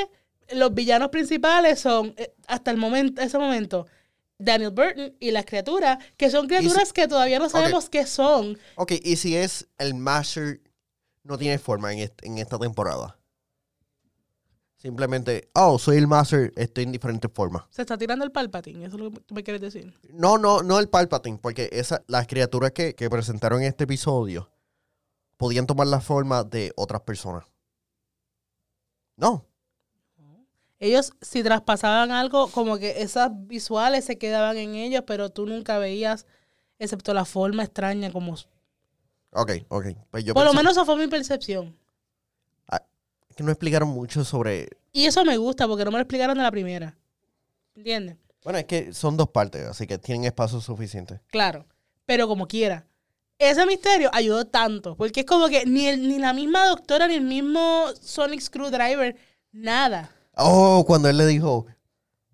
los 0.52 0.74
villanos 0.76 1.10
principales 1.10 1.80
son, 1.80 2.14
eh, 2.18 2.34
hasta 2.48 2.70
el 2.70 2.78
momento, 2.78 3.20
ese 3.22 3.40
momento, 3.40 3.88
Daniel 4.38 4.70
Burton 4.70 5.16
y 5.20 5.32
las 5.32 5.46
criaturas, 5.46 5.98
que 6.16 6.30
son 6.30 6.48
criaturas 6.48 6.94
que 6.94 7.08
todavía 7.08 7.40
no 7.40 7.50
sabemos 7.50 7.90
qué 7.90 8.06
son. 8.06 8.60
Ok, 8.76 8.92
y 9.04 9.16
si 9.16 9.36
es 9.36 9.68
el 9.80 9.96
Master 9.96 10.62
no 11.24 11.38
tiene 11.40 11.58
forma 11.58 11.92
en, 11.94 12.00
est- 12.00 12.24
en 12.24 12.38
esta 12.38 12.60
temporada. 12.60 13.18
Simplemente, 14.84 15.50
oh, 15.54 15.80
soy 15.80 15.96
el 15.96 16.08
Master, 16.08 16.52
estoy 16.58 16.84
en 16.84 16.92
diferentes 16.92 17.32
formas. 17.34 17.64
Se 17.70 17.84
está 17.84 17.98
tirando 17.98 18.26
el 18.26 18.34
Palpatine, 18.34 18.86
eso 18.86 18.98
es 18.98 19.02
lo 19.02 19.12
que 19.12 19.22
tú 19.22 19.34
me 19.34 19.42
quieres 19.42 19.62
decir. 19.62 19.94
No, 20.10 20.38
no, 20.38 20.62
no 20.62 20.78
el 20.78 20.90
Palpatine, 20.90 21.40
porque 21.42 21.70
esa, 21.72 22.04
las 22.08 22.28
criaturas 22.28 22.74
que, 22.74 22.94
que 22.94 23.10
presentaron 23.10 23.62
en 23.62 23.70
este 23.70 23.86
episodio 23.86 24.52
podían 25.38 25.68
tomar 25.68 25.88
la 25.88 26.02
forma 26.02 26.44
de 26.44 26.74
otras 26.76 27.00
personas. 27.04 27.46
No. 29.16 29.46
Ellos, 30.80 31.14
si 31.22 31.44
traspasaban 31.44 32.12
algo, 32.12 32.50
como 32.50 32.78
que 32.78 33.04
esas 33.04 33.32
visuales 33.48 34.04
se 34.04 34.18
quedaban 34.18 34.58
en 34.58 34.76
ellos, 34.76 35.06
pero 35.08 35.30
tú 35.30 35.46
nunca 35.46 35.78
veías, 35.78 36.26
excepto 36.78 37.14
la 37.14 37.24
forma 37.24 37.64
extraña 37.64 38.12
como... 38.12 38.34
Ok, 39.32 39.52
ok. 39.70 39.86
Pues 40.12 40.26
yo 40.26 40.34
Por 40.34 40.44
lo 40.44 40.54
menos 40.54 40.74
esa 40.74 40.84
fue 40.84 40.98
mi 40.98 41.08
percepción. 41.08 41.74
Que 43.36 43.44
no 43.44 43.52
explicaron 43.52 43.90
mucho 43.90 44.24
sobre... 44.24 44.70
Y 44.92 45.06
eso 45.06 45.24
me 45.26 45.38
gusta, 45.38 45.68
porque 45.68 45.86
no 45.86 45.92
me 45.92 45.98
lo 45.98 46.02
explicaron 46.04 46.38
de 46.38 46.44
la 46.44 46.52
primera. 46.52 46.96
¿Entiendes? 47.76 48.18
Bueno, 48.44 48.60
es 48.60 48.66
que 48.66 48.94
son 48.94 49.18
dos 49.18 49.30
partes, 49.30 49.66
así 49.66 49.88
que 49.88 49.98
tienen 49.98 50.26
espacio 50.26 50.60
suficiente. 50.62 51.22
Claro. 51.28 51.66
Pero 52.06 52.28
como 52.28 52.48
quiera. 52.48 52.86
Ese 53.40 53.66
misterio 53.66 54.10
ayudó 54.14 54.46
tanto. 54.46 54.96
Porque 54.96 55.22
es 55.22 55.26
como 55.26 55.48
que 55.50 55.66
ni, 55.66 55.88
el- 55.88 56.08
ni 56.08 56.20
la 56.20 56.34
misma 56.34 56.68
doctora, 56.68 57.08
ni 57.08 57.16
el 57.16 57.22
mismo 57.24 57.86
Sonic 58.02 58.42
Screwdriver, 58.42 59.16
nada. 59.52 60.12
Oh, 60.36 60.84
cuando 60.86 61.10
él 61.10 61.18
le 61.18 61.26
dijo, 61.26 61.66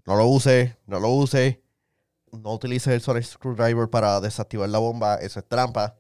no 0.06 0.16
lo 0.16 0.26
use, 0.28 0.76
no 0.88 1.00
lo 1.00 1.10
use, 1.10 1.62
no 2.32 2.54
utilice 2.54 2.94
el 2.94 3.02
Sonic 3.02 3.24
Screwdriver 3.24 3.90
para 3.90 4.20
desactivar 4.20 4.70
la 4.70 4.80
bomba, 4.80 5.16
eso 5.16 5.40
es 5.40 5.48
trampa. 5.48 5.96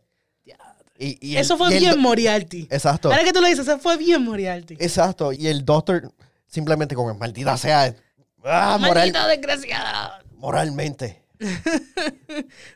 Y, 1.01 1.17
y 1.25 1.35
el- 1.37 1.41
eso 1.41 1.57
fue 1.57 1.73
y 1.75 1.79
bien 1.79 1.97
Moriarty. 1.99 2.67
Exacto, 2.69 3.09
Ahora 3.09 3.23
que 3.23 3.31
tú 3.31 3.39
lo 3.41 3.47
dices, 3.47 3.65
eso 3.67 3.79
fue 3.79 3.95
bien 3.97 4.21
Moriarty. 4.23 4.73
exacto. 4.79 5.31
Y 5.31 5.47
el 5.47 5.63
Doctor 5.63 6.11
simplemente 6.45 6.93
como 6.93 7.13
maldita 7.15 7.55
sea, 7.57 7.95
ah, 8.43 8.77
moral- 8.81 9.13
desgraciado. 9.29 10.11
moralmente. 10.35 11.23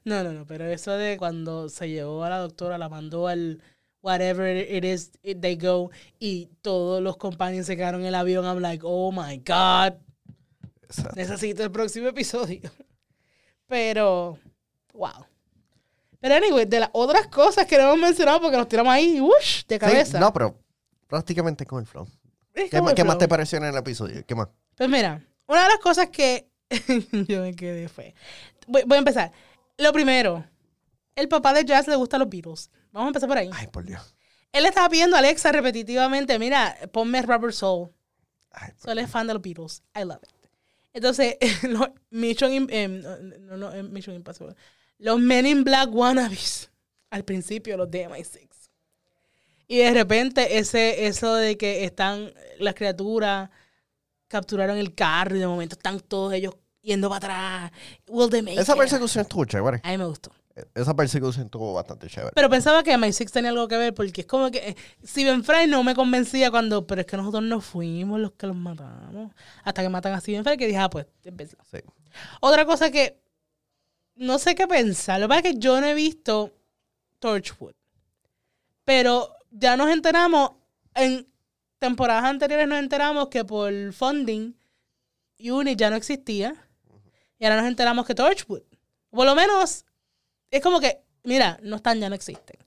No, 0.05 0.23
no, 0.23 0.31
no, 0.33 0.45
pero 0.45 0.65
eso 0.65 0.91
de 0.93 1.17
cuando 1.17 1.67
se 1.69 1.89
llevó 1.89 2.23
a 2.23 2.29
la 2.29 2.37
doctora, 2.39 2.77
la 2.77 2.89
mandó 2.89 3.27
al 3.27 3.61
whatever 4.01 4.55
it 4.57 4.83
is 4.83 5.11
it 5.21 5.39
they 5.39 5.55
go 5.55 5.91
y 6.19 6.49
todos 6.61 7.01
los 7.01 7.17
compañeros 7.17 7.65
se 7.67 7.75
quedaron 7.77 8.01
en 8.01 8.07
el 8.07 8.15
avión, 8.15 8.45
I'm 8.45 8.59
like, 8.59 8.83
oh 8.85 9.11
my 9.11 9.37
God, 9.37 9.93
Exacto. 10.83 11.15
necesito 11.15 11.63
el 11.63 11.71
próximo 11.71 12.07
episodio. 12.07 12.61
Pero, 13.67 14.37
wow. 14.93 15.25
Pero 16.23 16.35
anyway, 16.35 16.63
de 16.65 16.79
las 16.79 16.89
otras 16.93 17.27
cosas 17.27 17.65
que 17.65 17.75
no 17.77 17.83
hemos 17.83 17.97
mencionado 17.99 18.39
porque 18.39 18.55
nos 18.55 18.69
tiramos 18.69 18.93
ahí, 18.93 19.19
¡wush! 19.19 19.65
de 19.67 19.75
Sí, 19.75 19.79
cabeza. 19.79 20.19
no, 20.21 20.31
pero 20.31 20.57
prácticamente 21.07 21.65
con 21.65 21.81
el 21.81 21.85
flow. 21.85 22.07
¿Qué, 22.53 22.81
más- 22.81 22.93
qué 22.93 23.03
más 23.03 23.15
flow. 23.15 23.17
te 23.19 23.27
pareció 23.27 23.57
en 23.57 23.65
el 23.65 23.75
episodio? 23.75 24.25
¿Qué 24.25 24.33
más? 24.33 24.47
Pues 24.77 24.89
mira, 24.89 25.21
una 25.47 25.63
de 25.63 25.67
las 25.67 25.79
cosas 25.79 26.07
que 26.09 26.47
yo 27.27 27.41
me 27.41 27.53
quedé 27.53 27.89
fue. 27.89 28.15
Voy, 28.67 28.83
voy 28.87 28.95
a 28.95 28.99
empezar. 28.99 29.31
Lo 29.77 29.91
primero, 29.91 30.45
el 31.17 31.27
papá 31.27 31.51
de 31.53 31.65
Jazz 31.65 31.89
le 31.89 31.95
gusta 31.97 32.17
los 32.17 32.29
Beatles. 32.29 32.69
Vamos 32.93 33.07
a 33.07 33.09
empezar 33.09 33.27
por 33.27 33.37
ahí. 33.37 33.49
Ay, 33.53 33.67
por 33.67 33.83
Dios. 33.83 34.15
Él 34.53 34.65
estaba 34.65 34.87
pidiendo 34.87 35.17
a 35.17 35.19
Alexa 35.19 35.51
repetitivamente, 35.51 36.39
mira, 36.39 36.77
ponme 36.93 37.21
Rubber 37.21 37.51
Soul. 37.53 37.89
Ay, 38.51 38.71
So, 38.77 38.91
él 38.91 38.99
es 38.99 39.09
fan 39.09 39.27
de 39.27 39.33
los 39.33 39.41
Beatles. 39.41 39.83
I 39.93 40.05
love 40.05 40.21
it. 40.23 40.29
Entonces, 40.93 41.35
Mission, 42.11 42.67
em, 42.69 43.01
no, 43.41 43.57
no, 43.57 43.83
Mission 43.89 44.15
Impossible. 44.15 44.55
Los 45.03 45.19
Men 45.19 45.45
in 45.45 45.65
Black 45.65 45.89
wannabes. 45.93 46.71
Al 47.09 47.25
principio, 47.25 47.75
los 47.75 47.91
de 47.91 48.07
MI6. 48.07 48.47
Y 49.67 49.79
de 49.79 49.93
repente, 49.93 50.57
ese, 50.57 51.07
eso 51.07 51.35
de 51.35 51.57
que 51.57 51.83
están 51.83 52.33
las 52.57 52.73
criaturas, 52.73 53.49
capturaron 54.29 54.77
el 54.77 54.95
carro 54.95 55.35
y 55.35 55.39
de 55.39 55.47
momento 55.47 55.75
están 55.75 55.99
todos 55.99 56.33
ellos 56.33 56.55
yendo 56.81 57.09
para 57.09 57.17
atrás. 57.17 57.71
Will 58.07 58.29
they 58.29 58.41
make 58.41 58.57
Esa 58.57 58.77
persecución 58.77 59.23
estuvo 59.23 59.43
chévere. 59.43 59.81
A 59.83 59.91
mí 59.91 59.97
me 59.97 60.05
gustó. 60.05 60.31
Esa 60.73 60.95
persecución 60.95 61.47
estuvo 61.47 61.73
bastante 61.73 62.07
chévere. 62.07 62.31
Pero 62.33 62.49
pensaba 62.49 62.81
que 62.81 62.95
MI6 62.95 63.29
tenía 63.29 63.49
algo 63.49 63.67
que 63.67 63.75
ver 63.75 63.93
porque 63.93 64.21
es 64.21 64.27
como 64.27 64.51
que 64.51 64.69
eh, 64.69 64.75
Steven 65.05 65.43
Fry 65.43 65.67
no 65.67 65.83
me 65.83 65.95
convencía 65.95 66.49
cuando, 66.49 66.87
pero 66.87 67.01
es 67.01 67.07
que 67.07 67.17
nosotros 67.17 67.43
no 67.43 67.59
fuimos 67.59 68.21
los 68.21 68.31
que 68.31 68.47
los 68.47 68.55
matamos. 68.55 69.33
Hasta 69.65 69.81
que 69.81 69.89
matan 69.89 70.13
a 70.13 70.21
Steven 70.21 70.45
Fry 70.45 70.55
que 70.55 70.67
dije, 70.67 70.79
ah, 70.79 70.89
pues, 70.89 71.07
es 71.25 71.35
verdad. 71.35 71.57
Sí. 71.69 71.79
Otra 72.39 72.65
cosa 72.65 72.89
que 72.89 73.22
no 74.15 74.39
sé 74.39 74.55
qué 74.55 74.67
pensar. 74.67 75.19
Lo 75.19 75.27
que 75.27 75.29
pasa 75.29 75.47
es 75.47 75.53
que 75.53 75.59
yo 75.59 75.79
no 75.81 75.87
he 75.87 75.93
visto 75.93 76.51
Torchwood. 77.19 77.73
Pero 78.85 79.35
ya 79.51 79.77
nos 79.77 79.89
enteramos, 79.89 80.51
en 80.93 81.27
temporadas 81.79 82.25
anteriores 82.25 82.67
nos 82.67 82.79
enteramos 82.79 83.29
que 83.29 83.45
por 83.45 83.71
funding, 83.93 84.53
Unit 85.39 85.77
ya 85.77 85.89
no 85.89 85.95
existía. 85.95 86.55
Y 87.39 87.45
ahora 87.45 87.57
nos 87.61 87.67
enteramos 87.67 88.05
que 88.05 88.15
Torchwood. 88.15 88.63
Por 89.09 89.25
lo 89.25 89.35
menos, 89.35 89.85
es 90.49 90.61
como 90.61 90.79
que, 90.79 91.03
mira, 91.23 91.59
no 91.61 91.77
están, 91.77 91.99
ya 91.99 92.09
no 92.09 92.15
existen. 92.15 92.57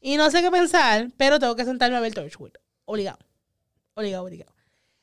Y 0.00 0.16
no 0.16 0.30
sé 0.30 0.40
qué 0.40 0.50
pensar, 0.50 1.10
pero 1.16 1.38
tengo 1.38 1.56
que 1.56 1.64
sentarme 1.64 1.96
a 1.96 2.00
ver 2.00 2.14
Torchwood. 2.14 2.52
Obligado. 2.84 3.18
Obligado, 3.94 4.24
obligado. 4.24 4.52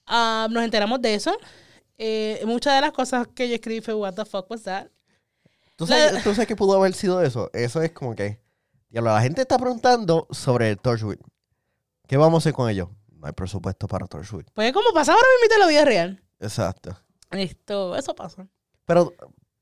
Ah, 0.06 0.48
nos 0.50 0.64
enteramos 0.64 1.02
de 1.02 1.14
eso. 1.14 1.38
Eh, 1.98 2.42
muchas 2.46 2.76
de 2.76 2.82
las 2.82 2.92
cosas 2.92 3.28
que 3.28 3.50
yo 3.50 3.56
escribí 3.56 3.82
fue, 3.82 3.94
what 3.94 4.14
the 4.14 4.26
fuck 4.26 4.50
was 4.50 4.64
that? 4.64 4.88
¿Tú 5.78 5.88
sabes, 5.88 6.12
La- 6.12 6.22
tú 6.24 6.32
sabes 6.34 6.48
qué 6.48 6.56
pudo 6.58 6.76
haber 6.76 6.94
sido 6.94 7.22
eso? 7.22 7.50
Eso 7.54 7.82
es 7.82 7.92
como 7.92 8.14
que. 8.16 8.42
Diablo, 8.90 9.14
la 9.14 9.22
gente 9.22 9.42
está 9.42 9.58
preguntando 9.58 10.28
sobre 10.32 10.70
el 10.72 10.78
Torchwood. 10.80 11.18
¿Qué 12.08 12.18
vamos 12.18 12.36
a 12.36 12.40
hacer 12.44 12.54
con 12.54 12.70
ellos? 12.70 12.90
No 13.12 13.28
hay 13.28 13.34
presupuesto 13.34 13.88
para 13.88 14.06
Torchwood. 14.08 14.46
Pues 14.54 14.74
como 14.74 14.92
pasa 14.94 15.14
ahora 15.14 15.26
mismo 15.42 15.54
en 15.56 15.60
la 15.62 15.68
vida 15.68 15.86
real. 15.86 16.24
Exacto. 16.40 16.98
Esto, 17.32 17.96
eso 17.96 18.16
pasa. 18.16 18.48
Pero 18.86 19.14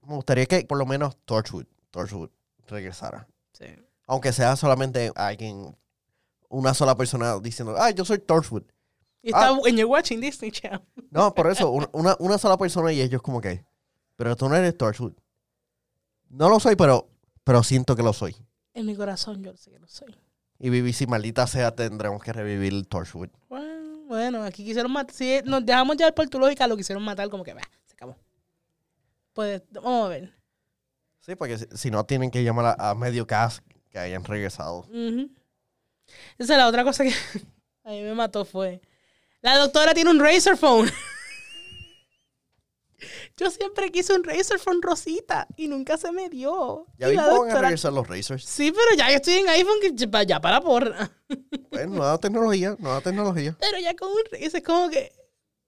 me 0.01 0.15
gustaría 0.15 0.45
que 0.45 0.65
por 0.65 0.77
lo 0.77 0.85
menos 0.85 1.17
Torchwood, 1.25 1.65
Torchwood 1.91 2.29
regresara. 2.67 3.27
Sí. 3.53 3.65
Aunque 4.07 4.31
sea 4.33 4.55
solamente 4.55 5.11
alguien, 5.15 5.75
una 6.47 6.73
sola 6.73 6.95
persona 6.95 7.39
diciendo, 7.39 7.75
ah, 7.77 7.89
yo 7.89 8.05
soy 8.05 8.19
Torchwood. 8.19 8.63
Y 9.23 9.29
está, 9.29 9.47
Ah. 9.47 9.53
when 9.53 9.75
you're 9.75 9.85
watching 9.91 10.21
Disney 10.21 10.51
Channel. 10.51 10.81
No, 11.09 11.33
por 11.33 11.49
eso, 11.49 11.71
un- 11.71 11.89
una, 11.93 12.15
una 12.19 12.37
sola 12.37 12.57
persona 12.57 12.93
y 12.93 13.01
ellos 13.01 13.21
como 13.23 13.41
que, 13.41 13.65
pero 14.15 14.35
tú 14.35 14.47
no 14.47 14.55
eres 14.55 14.77
Torchwood. 14.77 15.13
No 16.29 16.49
lo 16.49 16.59
soy, 16.59 16.75
pero, 16.75 17.07
pero 17.43 17.63
siento 17.63 17.95
que 17.95 18.03
lo 18.03 18.13
soy. 18.13 18.35
En 18.73 18.85
mi 18.85 18.95
corazón 18.95 19.43
yo 19.43 19.55
sé 19.55 19.71
que 19.71 19.79
no 19.79 19.87
soy. 19.87 20.15
Y 20.59 20.69
BBC, 20.69 21.07
maldita 21.07 21.47
sea, 21.47 21.75
tendremos 21.75 22.23
que 22.23 22.33
revivir 22.33 22.73
el 22.73 22.87
Torchwood. 22.87 23.29
Bueno, 23.49 23.99
bueno, 24.07 24.43
aquí 24.43 24.63
quisieron 24.63 24.91
matar. 24.91 25.15
Si 25.15 25.41
nos 25.45 25.65
dejamos 25.65 25.97
llevar 25.97 26.13
por 26.13 26.27
tu 26.29 26.39
lógica, 26.39 26.67
lo 26.67 26.77
quisieron 26.77 27.03
matar 27.03 27.29
como 27.29 27.43
que, 27.43 27.53
bah, 27.53 27.61
se 27.85 27.93
acabó. 27.93 28.15
Pues, 29.33 29.61
vamos 29.71 30.05
a 30.05 30.09
ver. 30.09 30.33
Sí, 31.19 31.35
porque 31.35 31.57
si, 31.57 31.65
si 31.73 31.91
no 31.91 32.05
tienen 32.05 32.31
que 32.31 32.43
llamar 32.43 32.75
a, 32.77 32.89
a 32.91 32.95
medio 32.95 33.25
cast 33.27 33.65
que 33.89 33.99
hayan 33.99 34.23
regresado. 34.23 34.85
Esa 36.37 36.53
es 36.53 36.59
la 36.59 36.67
otra 36.67 36.83
cosa 36.83 37.03
que 37.03 37.13
a 37.83 37.89
mí 37.91 38.01
me 38.01 38.13
mató 38.13 38.45
fue. 38.45 38.81
La 39.41 39.57
doctora 39.57 39.93
tiene 39.93 40.09
un 40.09 40.19
Razer 40.19 40.57
Phone. 40.57 40.89
Yo 43.37 43.51
siempre 43.51 43.91
quise 43.91 44.13
un 44.13 44.23
Razer 44.23 44.59
Phone 44.59 44.81
rosita 44.81 45.45
y 45.57 45.67
nunca 45.67 45.97
se 45.97 46.11
me 46.11 46.29
dio. 46.29 46.87
Ya 46.97 47.07
la 47.07 47.23
mismo 47.27 47.41
van 47.41 47.51
a 47.51 47.61
regresar 47.61 47.91
los 47.91 48.07
Razers. 48.07 48.45
Sí, 48.45 48.71
pero 48.71 48.95
ya 48.97 49.09
yo 49.09 49.15
estoy 49.17 49.33
en 49.35 49.49
iPhone 49.49 49.79
que 49.81 50.25
ya- 50.25 50.39
para 50.39 50.61
porra. 50.61 51.11
Pues 51.69 51.87
nueva 51.89 52.17
tecnología, 52.17 52.77
nueva 52.79 53.01
tecnología. 53.01 53.57
Pero 53.59 53.77
ya 53.79 53.93
con 53.95 54.09
un 54.09 54.21
Razer 54.31 54.55
es 54.55 54.63
como 54.63 54.89
que 54.89 55.11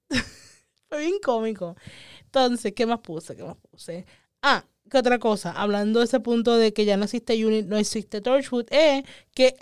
fue 0.89 0.99
bien 1.01 1.19
cómico. 1.21 1.75
Entonces, 2.23 2.71
¿qué 2.73 2.85
más 2.85 2.99
puse? 2.99 3.35
¿Qué 3.35 3.43
más 3.43 3.57
puse? 3.57 4.05
Ah, 4.41 4.63
¿qué 4.89 4.97
otra 4.99 5.19
cosa? 5.19 5.51
Hablando 5.51 5.99
de 5.99 6.05
ese 6.05 6.21
punto 6.21 6.55
de 6.55 6.71
que 6.71 6.85
ya 6.85 6.95
no 6.95 7.03
existe 7.03 7.45
Unit, 7.45 7.65
no 7.65 7.77
existe 7.77 8.21
Torchwood, 8.21 8.67
es 8.69 9.03
que 9.33 9.55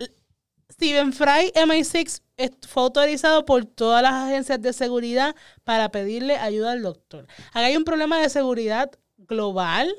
Stephen 0.72 1.14
Fry 1.14 1.52
MI6 1.56 2.22
es- 2.38 2.52
fue 2.68 2.84
autorizado 2.84 3.46
por 3.46 3.66
todas 3.66 4.02
las 4.02 4.14
agencias 4.14 4.62
de 4.62 4.74
seguridad 4.74 5.36
para 5.64 5.90
pedirle 5.90 6.38
ayuda 6.38 6.72
al 6.74 6.82
doctor. 6.82 7.28
Acá 7.50 7.66
hay 7.66 7.78
un 7.78 7.84
problema 7.84 8.20
de 8.20 8.30
seguridad 8.30 8.92
global. 9.18 9.96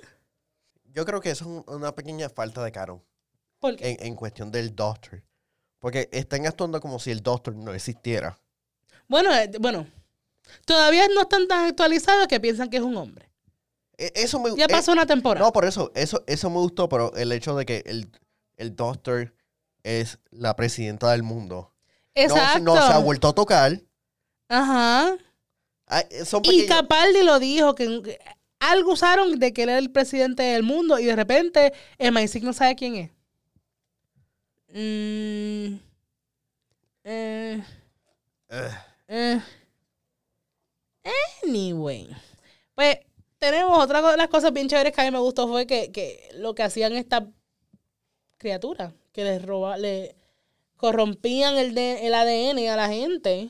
Yo 0.93 1.05
creo 1.05 1.21
que 1.21 1.31
eso 1.31 1.45
es 1.45 1.51
un- 1.67 1.75
una 1.75 1.95
pequeña 1.95 2.29
falta 2.29 2.63
de 2.65 2.73
caro 2.73 3.05
Porque, 3.59 3.91
en, 3.91 4.07
en 4.07 4.15
cuestión 4.17 4.51
del 4.51 4.75
Doctor. 4.75 5.23
Porque 5.79 6.09
están 6.13 6.47
actuando 6.47 6.81
como 6.81 6.99
si 6.99 7.11
el 7.11 7.23
Doctor 7.23 7.55
no 7.55 7.73
existiera. 7.73 8.39
bueno, 9.09 9.33
eh, 9.35 9.51
bueno, 9.61 9.87
todavía 10.65 11.07
no 11.15 11.23
están 11.23 11.47
tan 11.47 11.67
actualizados 11.67 12.27
que 12.27 12.41
piensan 12.41 12.69
que 12.71 12.79
es 12.79 12.83
un 12.83 12.97
hombre. 12.97 13.31
E- 13.99 14.13
Eso 14.17 14.41
me, 14.41 14.55
Ya 14.57 14.65
eh, 14.65 14.69
pasó 14.69 14.93
una 14.93 15.07
temporada. 15.07 15.45
No, 15.47 15.53
por 15.53 15.65
eso, 15.65 15.93
eso, 15.95 16.25
eso 16.27 16.51
me 16.51 16.57
gustó, 16.59 16.89
pero 16.89 17.15
el 17.15 17.31
hecho 17.33 17.55
de 17.57 17.65
que 17.65 17.83
el, 17.87 18.11
el 18.57 18.75
Doctor 18.75 19.33
es 19.87 20.19
la 20.31 20.57
presidenta 20.57 21.13
del 21.13 21.23
mundo. 21.23 21.73
No, 22.15 22.23
Exacto. 22.23 22.61
no 22.61 22.75
se 22.75 22.93
ha 22.93 22.99
vuelto 22.99 23.29
a 23.29 23.35
tocar. 23.35 23.81
Ajá. 24.49 25.17
Ah, 25.87 26.05
Son 26.25 26.43
Y 26.45 26.67
Capaldi 26.67 27.23
lo 27.23 27.39
dijo, 27.39 27.75
que 27.75 28.19
algo 28.59 28.93
usaron 28.93 29.39
de 29.39 29.53
que 29.53 29.63
él 29.63 29.69
era 29.69 29.79
el 29.79 29.93
presidente 29.93 30.43
del 30.43 30.63
mundo 30.63 30.99
y 30.99 31.05
de 31.05 31.15
repente 31.15 31.73
MI6 31.99 32.43
no 32.43 32.53
sabe 32.53 32.75
quién 32.75 32.95
es. 32.97 33.11
Mm, 34.69 35.77
eh, 37.05 37.63
Ugh. 38.51 38.73
eh. 39.09 39.41
Anyway. 41.45 42.09
Pues 42.75 42.99
tenemos 43.39 43.79
otra 43.79 44.03
de 44.11 44.17
las 44.17 44.29
cosas 44.29 44.53
bien 44.53 44.69
chéveres 44.69 44.93
que 44.93 45.01
a 45.01 45.05
mí 45.05 45.11
me 45.11 45.19
gustó 45.19 45.47
fue 45.47 45.67
que, 45.67 45.93
que 45.93 46.29
lo 46.35 46.55
que 46.55 46.63
hacían 46.65 46.95
estas 46.95 47.25
criaturas, 48.39 48.93
que 49.17 49.25
les 49.25 49.43
roba, 49.45 49.79
le 49.79 50.15
corrompían 50.77 51.57
el, 51.57 51.75
de- 51.75 52.07
el 52.07 52.15
ADN 52.15 52.69
a 52.71 52.77
la 52.77 52.89
gente. 52.89 53.49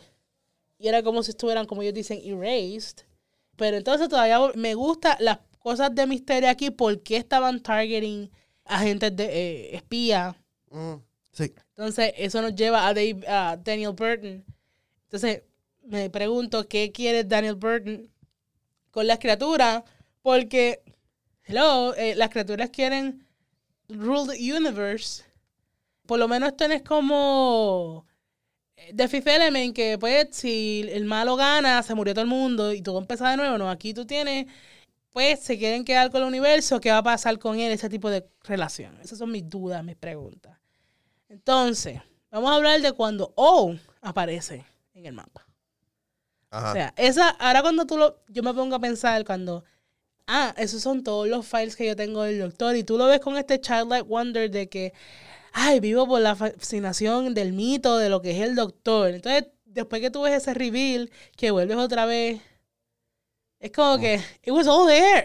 Y 0.79 0.89
era 0.89 1.03
como 1.03 1.23
si 1.23 1.33
estuvieran, 1.33 1.67
como 1.67 1.83
ellos 1.83 1.95
dicen, 1.95 2.21
erased. 2.25 3.05
Pero 3.57 3.77
entonces 3.77 4.09
todavía 4.09 4.39
me 4.55 4.75
gusta 4.75 5.17
las 5.21 5.39
cosas 5.59 5.95
de 5.95 6.07
misterio 6.07 6.49
aquí, 6.51 6.71
por 6.71 7.03
qué 7.03 7.17
estaban 7.17 7.63
targeting 7.63 8.31
agentes 8.65 9.17
de 9.17 9.25
eh, 9.25 9.77
espía. 9.77 10.37
Mm, 10.71 10.95
sí. 11.33 11.53
Entonces, 11.71 12.13
eso 12.17 12.41
nos 12.43 12.55
lleva 12.55 12.87
a, 12.87 12.95
Dave- 12.95 13.27
a 13.27 13.57
Daniel 13.57 13.93
Burton. 13.93 14.45
Entonces, 15.05 15.43
me 15.83 16.11
pregunto 16.11 16.69
qué 16.69 16.93
quiere 16.93 17.25
Daniel 17.25 17.55
Burton 17.57 18.09
con 18.91 19.07
las 19.07 19.19
criaturas, 19.19 19.83
porque, 20.23 20.81
hello, 21.45 21.95
eh, 21.95 22.15
las 22.15 22.31
criaturas 22.31 22.71
quieren 22.71 23.27
rule 23.89 24.37
the 24.37 24.53
universe. 24.53 25.25
Por 26.07 26.19
lo 26.19 26.29
menos 26.29 26.53
es 26.59 26.83
como 26.83 28.07
eh, 28.77 28.93
The 28.95 29.09
Fifth 29.09 29.27
Element, 29.27 29.75
que 29.75 29.99
pues 29.99 30.29
si 30.33 30.87
el 30.91 31.05
malo 31.05 31.37
gana, 31.37 31.83
se 31.83 31.95
murió 31.95 32.15
todo 32.15 32.23
el 32.23 32.31
mundo 32.31 32.73
y 32.73 32.83
todo 32.83 32.99
empieza 32.99 33.31
de 33.31 33.37
nuevo. 33.37 33.59
No, 33.59 33.71
aquí 33.71 33.95
tú 33.95 34.07
tienes, 34.07 34.47
pues 35.13 35.41
se 35.41 35.59
quieren 35.59 35.85
quedar 35.85 36.11
con 36.11 36.23
el 36.23 36.29
universo, 36.29 36.81
¿qué 36.81 36.91
va 36.91 36.99
a 36.99 37.03
pasar 37.03 37.39
con 37.39 37.59
él? 37.59 37.73
Ese 37.73 37.89
tipo 37.89 38.11
de 38.11 38.29
relación. 38.45 38.99
Esas 39.03 39.19
son 39.19 39.31
mis 39.31 39.49
dudas, 39.49 39.83
mis 39.83 39.97
preguntas. 39.97 40.59
Entonces, 41.29 42.01
vamos 42.31 42.51
a 42.51 42.55
hablar 42.55 42.81
de 42.81 42.93
cuando 42.93 43.33
O 43.35 43.75
aparece 44.03 44.65
en 44.95 45.07
el 45.07 45.15
mapa. 45.15 45.47
Ajá. 46.51 46.71
O 46.71 46.73
sea, 46.75 46.95
esa, 46.97 47.31
ahora 47.31 47.63
cuando 47.63 47.87
tú 47.87 47.99
lo, 47.99 48.23
yo 48.29 48.43
me 48.43 48.55
pongo 48.55 48.77
a 48.77 48.79
pensar 48.79 49.25
cuando, 49.25 49.65
ah, 50.27 50.55
esos 50.57 50.83
son 50.83 51.03
todos 51.03 51.29
los 51.29 51.47
files 51.47 51.77
que 51.77 51.87
yo 51.87 51.97
tengo 51.97 52.23
del 52.23 52.39
doctor 52.39 52.77
y 52.77 52.85
tú 52.85 52.97
lo 52.97 53.07
ves 53.07 53.21
con 53.21 53.37
este 53.37 53.61
childlike 53.61 54.07
wonder 54.07 54.51
de 54.51 54.69
que, 54.69 54.93
ay, 55.59 55.81
vivo 55.81 56.07
por 56.07 56.21
la 56.21 56.37
fascinación 56.37 57.33
del 57.33 57.55
mito 57.55 57.97
de 57.97 58.11
lo 58.11 58.21
que 58.21 58.33
es 58.33 58.47
el 58.47 58.55
doctor. 58.55 59.09
Entonces, 59.09 59.47
después 59.65 60.03
que 60.03 60.11
tú 60.11 60.23
ves 60.23 60.35
ese 60.35 60.53
reveal, 60.53 61.11
que 61.35 61.51
vuelves 61.51 61.79
otra 61.79 62.05
vez, 62.05 62.43
es 63.59 63.73
como 63.73 63.99
que, 63.99 64.23
it 64.45 64.53
was 64.53 64.67
all 64.67 64.87
there. 64.87 65.25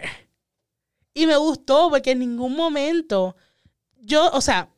Y 1.12 1.26
me 1.26 1.36
gustó 1.36 1.90
porque 1.90 2.12
en 2.12 2.20
ningún 2.20 2.56
momento, 2.56 3.36
yo, 4.00 4.30
o 4.30 4.40
sea, 4.40 4.70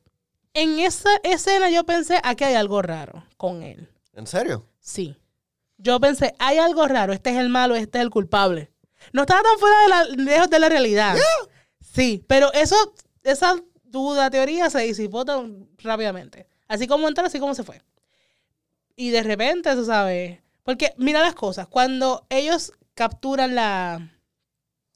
en 0.54 0.80
esa 0.80 1.10
escena 1.22 1.70
yo 1.70 1.84
pensé, 1.84 2.20
aquí 2.24 2.42
hay 2.42 2.54
algo 2.54 2.82
raro 2.82 3.24
con 3.36 3.62
él. 3.62 3.88
¿En 4.12 4.26
serio? 4.26 4.66
Sí. 4.80 5.16
Yo 5.78 6.00
pensé, 6.00 6.34
hay 6.40 6.58
algo 6.58 6.88
raro, 6.88 7.12
este 7.12 7.30
es 7.30 7.36
el 7.36 7.48
malo, 7.48 7.76
este 7.76 7.98
es 7.98 8.02
el 8.02 8.10
culpable. 8.10 8.72
No 9.12 9.22
estaba 9.22 9.42
tan 9.42 9.58
fuera 9.60 9.82
de 9.82 9.88
la, 9.88 10.04
lejos 10.24 10.50
de 10.50 10.58
la 10.58 10.68
realidad. 10.68 11.16
Sí, 11.80 12.24
pero 12.26 12.52
eso, 12.54 12.74
esa 13.22 13.54
duda, 13.94 14.28
teoría 14.28 14.68
se 14.68 14.80
disipó 14.80 15.24
tan 15.24 15.68
rápidamente. 15.78 16.46
Así 16.68 16.87
como 16.87 17.07
entró, 17.09 17.24
así 17.24 17.38
como 17.38 17.54
se 17.54 17.62
fue. 17.62 17.80
Y 18.96 19.11
de 19.11 19.22
repente, 19.22 19.72
tú 19.74 19.85
sabes, 19.85 20.40
porque 20.64 20.92
mira 20.98 21.20
las 21.20 21.35
cosas, 21.35 21.66
cuando 21.68 22.26
ellos 22.28 22.72
capturan 22.94 23.54
la, 23.54 24.11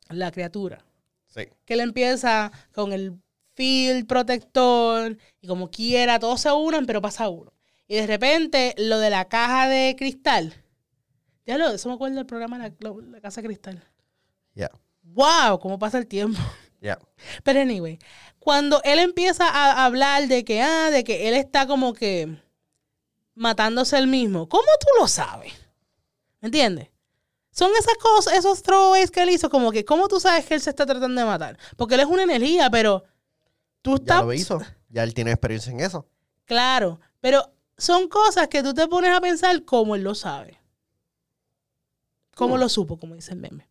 la 0.08 0.30
criatura, 0.32 0.84
Sí. 1.28 1.42
que 1.64 1.74
él 1.74 1.80
empieza 1.80 2.50
con 2.72 2.92
el 2.92 3.14
field 3.54 4.06
protector 4.06 5.16
y 5.40 5.46
como 5.46 5.70
quiera, 5.70 6.18
todos 6.18 6.40
se 6.40 6.50
unen, 6.52 6.84
pero 6.86 7.00
pasa 7.00 7.28
uno. 7.28 7.52
Y 7.86 7.94
de 7.96 8.06
repente, 8.06 8.74
lo 8.78 8.98
de 8.98 9.10
la 9.10 9.26
caja 9.28 9.68
de 9.68 9.94
cristal. 9.96 10.54
Ya 11.46 11.56
lo, 11.56 11.68
eso 11.70 11.88
me 11.88 11.94
acuerdo 11.94 12.16
del 12.16 12.26
programa 12.26 12.58
La, 12.58 12.72
la- 12.80 12.94
la 13.10 13.20
Casa 13.20 13.40
de 13.40 13.46
Cristal. 13.48 13.82
Ya. 14.54 14.70
¡Wow! 15.02 15.58
¿Cómo 15.60 15.78
pasa 15.78 15.96
el 15.98 16.06
tiempo? 16.06 16.38
Ya. 16.80 16.98
Pero 17.42 17.60
anyway, 17.60 17.98
cuando 18.48 18.80
él 18.82 18.98
empieza 18.98 19.46
a 19.46 19.84
hablar 19.84 20.26
de 20.26 20.42
que, 20.42 20.62
ah, 20.62 20.90
de 20.90 21.04
que 21.04 21.28
él 21.28 21.34
está 21.34 21.66
como 21.66 21.92
que 21.92 22.40
matándose 23.34 23.98
él 23.98 24.06
mismo, 24.06 24.48
¿cómo 24.48 24.64
tú 24.80 24.86
lo 24.98 25.06
sabes? 25.06 25.52
¿Me 26.40 26.46
entiendes? 26.46 26.88
Son 27.50 27.70
esas 27.78 27.92
cosas, 27.98 28.32
esos 28.32 28.62
throwaways 28.62 29.10
que 29.10 29.20
él 29.20 29.28
hizo, 29.28 29.50
como 29.50 29.70
que, 29.70 29.84
¿cómo 29.84 30.08
tú 30.08 30.18
sabes 30.18 30.46
que 30.46 30.54
él 30.54 30.62
se 30.62 30.70
está 30.70 30.86
tratando 30.86 31.20
de 31.20 31.26
matar? 31.26 31.58
Porque 31.76 31.96
él 31.96 32.00
es 32.00 32.06
una 32.06 32.22
energía, 32.22 32.70
pero 32.70 33.04
tú 33.82 33.90
Ya 33.90 33.96
estás... 33.96 34.24
lo 34.24 34.32
hizo. 34.32 34.58
Ya 34.88 35.02
él 35.02 35.12
tiene 35.12 35.32
experiencia 35.32 35.70
en 35.70 35.80
eso. 35.80 36.08
Claro, 36.46 37.00
pero 37.20 37.52
son 37.76 38.08
cosas 38.08 38.48
que 38.48 38.62
tú 38.62 38.72
te 38.72 38.88
pones 38.88 39.10
a 39.14 39.20
pensar 39.20 39.62
cómo 39.66 39.94
él 39.94 40.04
lo 40.04 40.14
sabe. 40.14 40.58
Cómo 42.34 42.56
Hmm. 42.56 42.60
lo 42.60 42.68
supo, 42.70 42.98
como 42.98 43.14
dice 43.14 43.32
el 43.34 43.40
meme. 43.40 43.67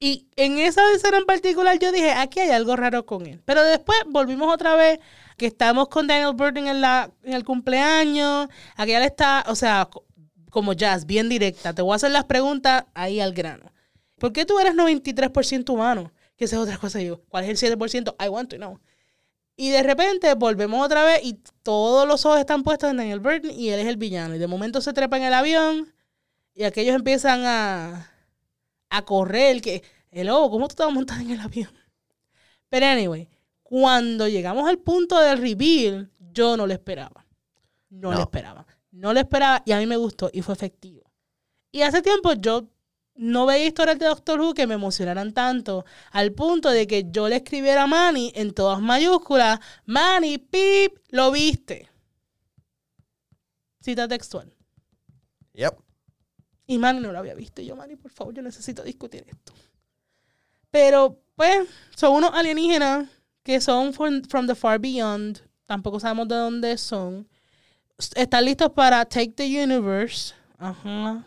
Y 0.00 0.28
en 0.36 0.58
esa 0.58 0.80
escena 0.92 1.18
en 1.18 1.26
particular 1.26 1.78
yo 1.78 1.90
dije, 1.90 2.12
aquí 2.12 2.38
hay 2.40 2.50
algo 2.50 2.76
raro 2.76 3.04
con 3.04 3.26
él. 3.26 3.42
Pero 3.44 3.64
después 3.64 3.98
volvimos 4.06 4.52
otra 4.52 4.74
vez, 4.76 5.00
que 5.36 5.46
estamos 5.46 5.88
con 5.88 6.06
Daniel 6.06 6.34
Burton 6.34 6.68
en, 6.68 7.32
el 7.34 7.44
cumpleaños. 7.44 8.48
Aquí 8.76 8.92
él 8.92 9.02
está, 9.02 9.44
o 9.48 9.54
sea, 9.56 9.88
co- 9.90 10.04
como 10.50 10.72
jazz, 10.72 11.04
bien 11.06 11.28
directa. 11.28 11.72
Te 11.72 11.82
voy 11.82 11.92
a 11.92 11.96
hacer 11.96 12.10
las 12.12 12.24
preguntas 12.24 12.84
ahí 12.94 13.20
al 13.20 13.32
grano. 13.34 13.72
¿Por 14.18 14.32
qué 14.32 14.44
tú 14.44 14.58
eres 14.58 14.74
93% 14.74 15.70
humano? 15.70 16.12
Que 16.36 16.44
esa 16.44 16.56
es 16.56 16.62
otra 16.62 16.76
cosa. 16.78 17.00
Yo, 17.00 17.22
¿cuál 17.28 17.44
es 17.44 17.62
el 17.62 17.78
7%? 17.78 18.14
I 18.24 18.28
want 18.28 18.50
to 18.50 18.56
know. 18.56 18.80
Y 19.56 19.70
de 19.70 19.82
repente 19.82 20.32
volvemos 20.34 20.84
otra 20.84 21.02
vez 21.04 21.20
y 21.24 21.40
todos 21.64 22.06
los 22.06 22.24
ojos 22.24 22.38
están 22.38 22.62
puestos 22.62 22.90
en 22.90 22.98
Daniel 22.98 23.18
Burton 23.18 23.50
y 23.50 23.70
él 23.70 23.80
es 23.80 23.86
el 23.86 23.96
villano. 23.96 24.36
Y 24.36 24.38
de 24.38 24.46
momento 24.46 24.80
se 24.80 24.92
trepa 24.92 25.16
en 25.16 25.24
el 25.24 25.34
avión 25.34 25.92
y 26.54 26.62
aquellos 26.62 26.94
empiezan 26.94 27.44
a, 27.44 28.12
a 28.90 29.04
correr. 29.04 29.60
Que, 29.60 29.82
hello, 30.10 30.48
¿cómo 30.50 30.68
tú 30.68 30.74
te 30.76 30.82
vas 30.82 30.92
a 30.92 30.94
montar 30.94 31.20
en 31.20 31.30
el 31.30 31.40
avión? 31.40 31.70
Pero 32.68 32.86
anyway, 32.86 33.28
cuando 33.62 34.28
llegamos 34.28 34.68
al 34.68 34.78
punto 34.78 35.18
del 35.20 35.38
reveal, 35.38 36.10
yo 36.18 36.56
no 36.56 36.66
lo 36.66 36.72
esperaba. 36.72 37.26
No, 37.90 38.10
lo 38.10 38.16
No. 38.16 38.22
esperaba. 38.22 38.66
No 38.90 39.12
lo 39.12 39.20
esperaba 39.20 39.62
y 39.64 39.72
a 39.72 39.78
mí 39.78 39.86
me 39.86 39.96
gustó 39.96 40.30
y 40.32 40.42
fue 40.42 40.54
efectivo. 40.54 41.02
Y 41.70 41.82
hace 41.82 42.02
tiempo 42.02 42.32
yo 42.32 42.68
no 43.14 43.46
veía 43.46 43.66
historias 43.66 43.98
de 43.98 44.06
Doctor 44.06 44.40
Who 44.40 44.54
que 44.54 44.66
me 44.66 44.74
emocionaran 44.74 45.32
tanto 45.34 45.84
al 46.12 46.32
punto 46.32 46.70
de 46.70 46.86
que 46.86 47.04
yo 47.10 47.28
le 47.28 47.36
escribiera 47.36 47.82
a 47.82 47.86
Manny 47.86 48.32
en 48.34 48.52
todas 48.54 48.80
mayúsculas, 48.80 49.60
Manny, 49.86 50.38
pip, 50.38 50.96
lo 51.10 51.30
viste. 51.30 51.88
Cita 53.80 54.08
textual. 54.08 54.52
Yep. 55.54 55.78
Y 56.70 56.78
Manny 56.78 57.00
no 57.00 57.10
lo 57.10 57.18
había 57.18 57.34
visto. 57.34 57.62
Y 57.62 57.66
yo, 57.66 57.74
Manny, 57.74 57.96
por 57.96 58.10
favor, 58.12 58.34
yo 58.34 58.42
necesito 58.42 58.82
discutir 58.84 59.24
esto. 59.26 59.54
Pero, 60.70 61.18
pues, 61.34 61.66
son 61.96 62.12
unos 62.12 62.30
alienígenas 62.34 63.08
que 63.42 63.58
son 63.60 63.94
from, 63.94 64.22
from 64.24 64.46
the 64.46 64.54
far 64.54 64.78
beyond. 64.78 65.40
tampoco 65.64 65.98
sabemos 65.98 66.28
de 66.28 66.34
dónde 66.34 66.76
son. 66.76 67.26
Están 68.14 68.44
listos 68.44 68.70
para 68.70 69.02
Take 69.06 69.32
the 69.32 69.64
Universe. 69.64 70.34
Ajá. 70.58 71.24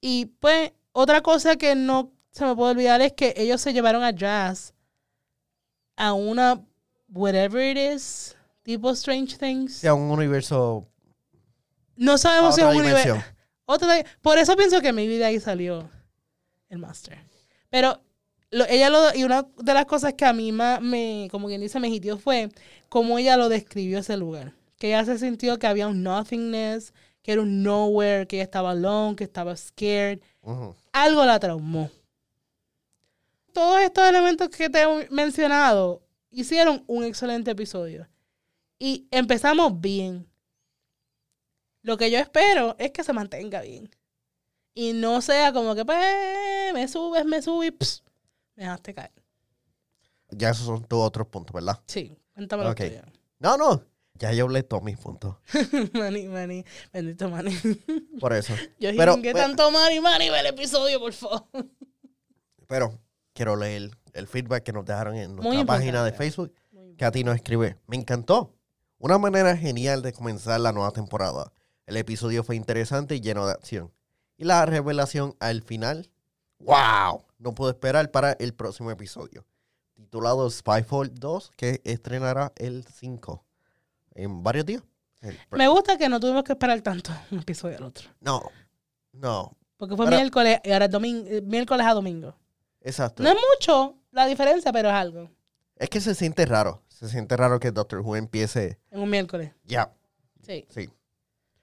Y 0.00 0.24
pues, 0.40 0.72
otra 0.92 1.20
cosa 1.20 1.56
que 1.56 1.74
no 1.74 2.10
se 2.30 2.46
me 2.46 2.56
puede 2.56 2.70
olvidar 2.70 3.02
es 3.02 3.12
que 3.12 3.34
ellos 3.36 3.60
se 3.60 3.74
llevaron 3.74 4.02
a 4.02 4.10
Jazz 4.10 4.72
a 5.96 6.14
una, 6.14 6.64
whatever 7.10 7.62
it 7.62 7.76
is, 7.76 8.34
tipo 8.62 8.90
Strange 8.92 9.36
Things. 9.36 9.74
Sea 9.74 9.92
un 9.92 10.10
universo. 10.10 10.86
No 11.94 12.16
sabemos 12.16 12.54
si 12.54 12.62
es 12.62 12.66
un 12.66 12.76
universo. 12.76 13.22
Otra 13.70 14.04
Por 14.20 14.38
eso 14.38 14.56
pienso 14.56 14.80
que 14.80 14.92
mi 14.92 15.06
vida 15.06 15.26
ahí 15.26 15.38
salió 15.40 15.88
el 16.68 16.78
Master. 16.78 17.18
Pero 17.68 18.00
lo- 18.50 18.66
ella 18.66 18.90
lo, 18.90 19.14
y 19.14 19.24
una 19.24 19.46
de 19.58 19.74
las 19.74 19.86
cosas 19.86 20.14
que 20.14 20.24
a 20.24 20.32
mí 20.32 20.50
ma- 20.52 20.80
me, 20.80 21.28
como 21.30 21.46
quien 21.48 21.60
dice, 21.60 21.78
me 21.80 21.88
hitió 21.88 22.18
fue 22.18 22.48
cómo 22.88 23.18
ella 23.18 23.36
lo 23.36 23.48
describió 23.48 23.98
ese 24.00 24.16
lugar. 24.16 24.52
Que 24.78 24.88
ella 24.88 25.04
se 25.04 25.18
sintió 25.18 25.58
que 25.58 25.66
había 25.66 25.86
un 25.88 26.02
nothingness, 26.02 26.92
que 27.22 27.32
era 27.32 27.42
un 27.42 27.62
nowhere, 27.62 28.26
que 28.26 28.36
ella 28.36 28.44
estaba 28.44 28.70
alone, 28.72 29.14
que 29.16 29.24
estaba 29.24 29.56
scared. 29.56 30.20
Algo 30.92 31.24
la 31.24 31.38
traumó. 31.38 31.90
Todos 33.52 33.80
estos 33.82 34.08
elementos 34.08 34.48
que 34.48 34.70
te 34.70 34.82
he 34.82 35.08
mencionado 35.10 36.02
hicieron 36.30 36.82
un 36.86 37.04
excelente 37.04 37.50
episodio. 37.50 38.08
Y 38.78 39.06
empezamos 39.10 39.80
bien. 39.80 40.26
Lo 41.82 41.96
que 41.96 42.10
yo 42.10 42.18
espero 42.18 42.76
es 42.78 42.90
que 42.92 43.02
se 43.04 43.12
mantenga 43.12 43.62
bien. 43.62 43.88
Y 44.74 44.92
no 44.92 45.20
sea 45.20 45.52
como 45.52 45.74
que, 45.74 45.84
pues, 45.84 46.72
me 46.74 46.86
subes, 46.88 47.24
me 47.24 47.42
subes 47.42 47.68
y 47.68 47.72
pss, 47.72 48.02
me 48.56 48.64
dejaste 48.64 48.94
caer. 48.94 49.12
Ya 50.30 50.50
esos 50.50 50.66
son 50.66 50.84
tus 50.84 50.98
otros 51.00 51.26
puntos, 51.26 51.52
¿verdad? 51.52 51.80
Sí, 51.86 52.16
cuéntame 52.34 52.64
lo 52.64 52.70
Ok. 52.70 52.76
tuyo. 52.76 53.02
No, 53.40 53.56
no. 53.56 53.82
Ya 54.14 54.32
yo 54.32 54.44
hablé 54.44 54.62
todos 54.62 54.82
mis 54.82 54.98
puntos. 54.98 55.36
Manny, 55.94 56.28
Manny, 56.28 56.64
bendito 56.92 57.28
Manny. 57.30 57.56
Por 58.20 58.34
eso. 58.34 58.54
Yo 58.78 58.90
Pero, 58.96 59.12
dije, 59.16 59.22
¿qué 59.22 59.32
bueno. 59.32 59.46
tanto 59.48 59.70
Manny, 59.70 59.98
Manny? 60.00 60.28
Ve 60.28 60.40
el 60.40 60.46
episodio, 60.46 61.00
por 61.00 61.12
favor. 61.14 61.46
Pero 62.68 62.98
quiero 63.32 63.56
leer 63.56 63.90
el 64.12 64.26
feedback 64.28 64.62
que 64.62 64.72
nos 64.72 64.84
dejaron 64.84 65.16
en 65.16 65.34
nuestra 65.36 65.64
página 65.64 66.04
de. 66.04 66.12
Facebook. 66.12 66.54
Katy 66.98 67.24
nos 67.24 67.34
escribe, 67.36 67.78
me 67.86 67.96
encantó. 67.96 68.54
Una 68.98 69.16
manera 69.16 69.56
genial 69.56 70.02
de 70.02 70.12
comenzar 70.12 70.60
la 70.60 70.70
nueva 70.72 70.90
temporada. 70.90 71.50
El 71.90 71.96
episodio 71.96 72.44
fue 72.44 72.54
interesante 72.54 73.16
y 73.16 73.20
lleno 73.20 73.44
de 73.48 73.52
acción. 73.52 73.92
Y 74.36 74.44
la 74.44 74.64
revelación 74.64 75.34
al 75.40 75.60
final, 75.62 76.08
wow, 76.60 77.24
no 77.38 77.52
puedo 77.52 77.68
esperar 77.72 78.12
para 78.12 78.34
el 78.34 78.54
próximo 78.54 78.92
episodio. 78.92 79.44
Titulado 79.94 80.48
Spyfall 80.48 81.12
2, 81.12 81.50
que 81.56 81.80
estrenará 81.82 82.52
el 82.58 82.84
5. 82.84 83.44
En 84.14 84.44
varios 84.44 84.66
días. 84.66 84.84
Me 85.50 85.66
gusta 85.66 85.98
que 85.98 86.08
no 86.08 86.20
tuvimos 86.20 86.44
que 86.44 86.52
esperar 86.52 86.80
tanto 86.80 87.10
un 87.32 87.40
episodio 87.40 87.76
al 87.78 87.82
otro. 87.82 88.08
No, 88.20 88.40
no, 89.10 89.56
Porque 89.76 89.96
fue 89.96 90.04
Ahora- 90.04 90.16
miércoles 90.18 90.60
y 90.62 90.70
ahora 90.70 90.84
es 90.84 90.90
domingo, 90.92 91.28
miércoles 91.42 91.84
a 91.88 91.92
domingo. 91.92 92.36
exacto. 92.82 93.24
No 93.24 93.30
es 93.30 93.36
mucho 93.56 93.96
la 94.12 94.26
diferencia, 94.26 94.72
pero 94.72 94.90
es 94.90 94.94
algo. 94.94 95.28
Es 95.74 95.90
que 95.90 96.00
se 96.00 96.14
siente 96.14 96.46
raro. 96.46 96.84
Se 96.86 97.08
siente 97.08 97.36
raro 97.36 97.58
que 97.58 97.72
Doctor 97.72 97.98
Who 97.98 98.14
empiece 98.14 98.78
En 98.92 99.00
un 99.00 99.10
miércoles. 99.10 99.52
ya. 99.64 99.92
Sí. 100.46 100.64
Sí. 100.70 100.88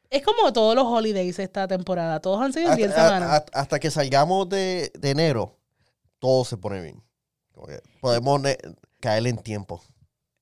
Es 0.09 0.23
como 0.23 0.53
todos 0.53 0.75
los 0.75 0.85
holidays 0.85 1.37
esta 1.39 1.67
temporada. 1.67 2.19
Todos 2.19 2.41
han 2.41 2.53
sido 2.53 2.71
en 2.71 2.77
10 2.77 2.89
Hasta, 2.89 3.05
semanas. 3.05 3.43
hasta 3.53 3.79
que 3.79 3.91
salgamos 3.91 4.47
de, 4.49 4.91
de 4.97 5.09
enero, 5.09 5.57
todo 6.19 6.45
se 6.45 6.57
pone 6.57 6.81
bien. 6.81 7.03
Podemos 8.01 8.41
caer 8.99 9.27
en 9.27 9.37
tiempo. 9.37 9.83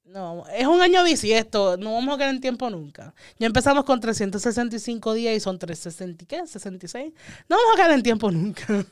No, 0.04 0.45
es 0.47 0.65
un 0.65 0.82
año 0.82 1.04
bisiesto. 1.04 1.78
No 1.78 1.93
vamos 1.93 2.15
a 2.15 2.17
quedar 2.17 2.34
en 2.34 2.41
tiempo 2.41 2.69
nunca. 2.69 3.13
Ya 3.38 3.47
empezamos 3.47 3.84
con 3.86 3.99
365 3.99 5.13
días 5.13 5.36
y 5.36 5.39
son 5.39 5.60
360, 5.60 6.23
¿y 6.23 6.28
¿qué? 6.28 6.47
66. 6.47 7.13
No 7.49 7.58
vamos 7.58 7.73
a 7.73 7.75
quedar 7.75 7.91
en 7.91 8.04
tiempo 8.04 8.32
nunca. 8.32 8.65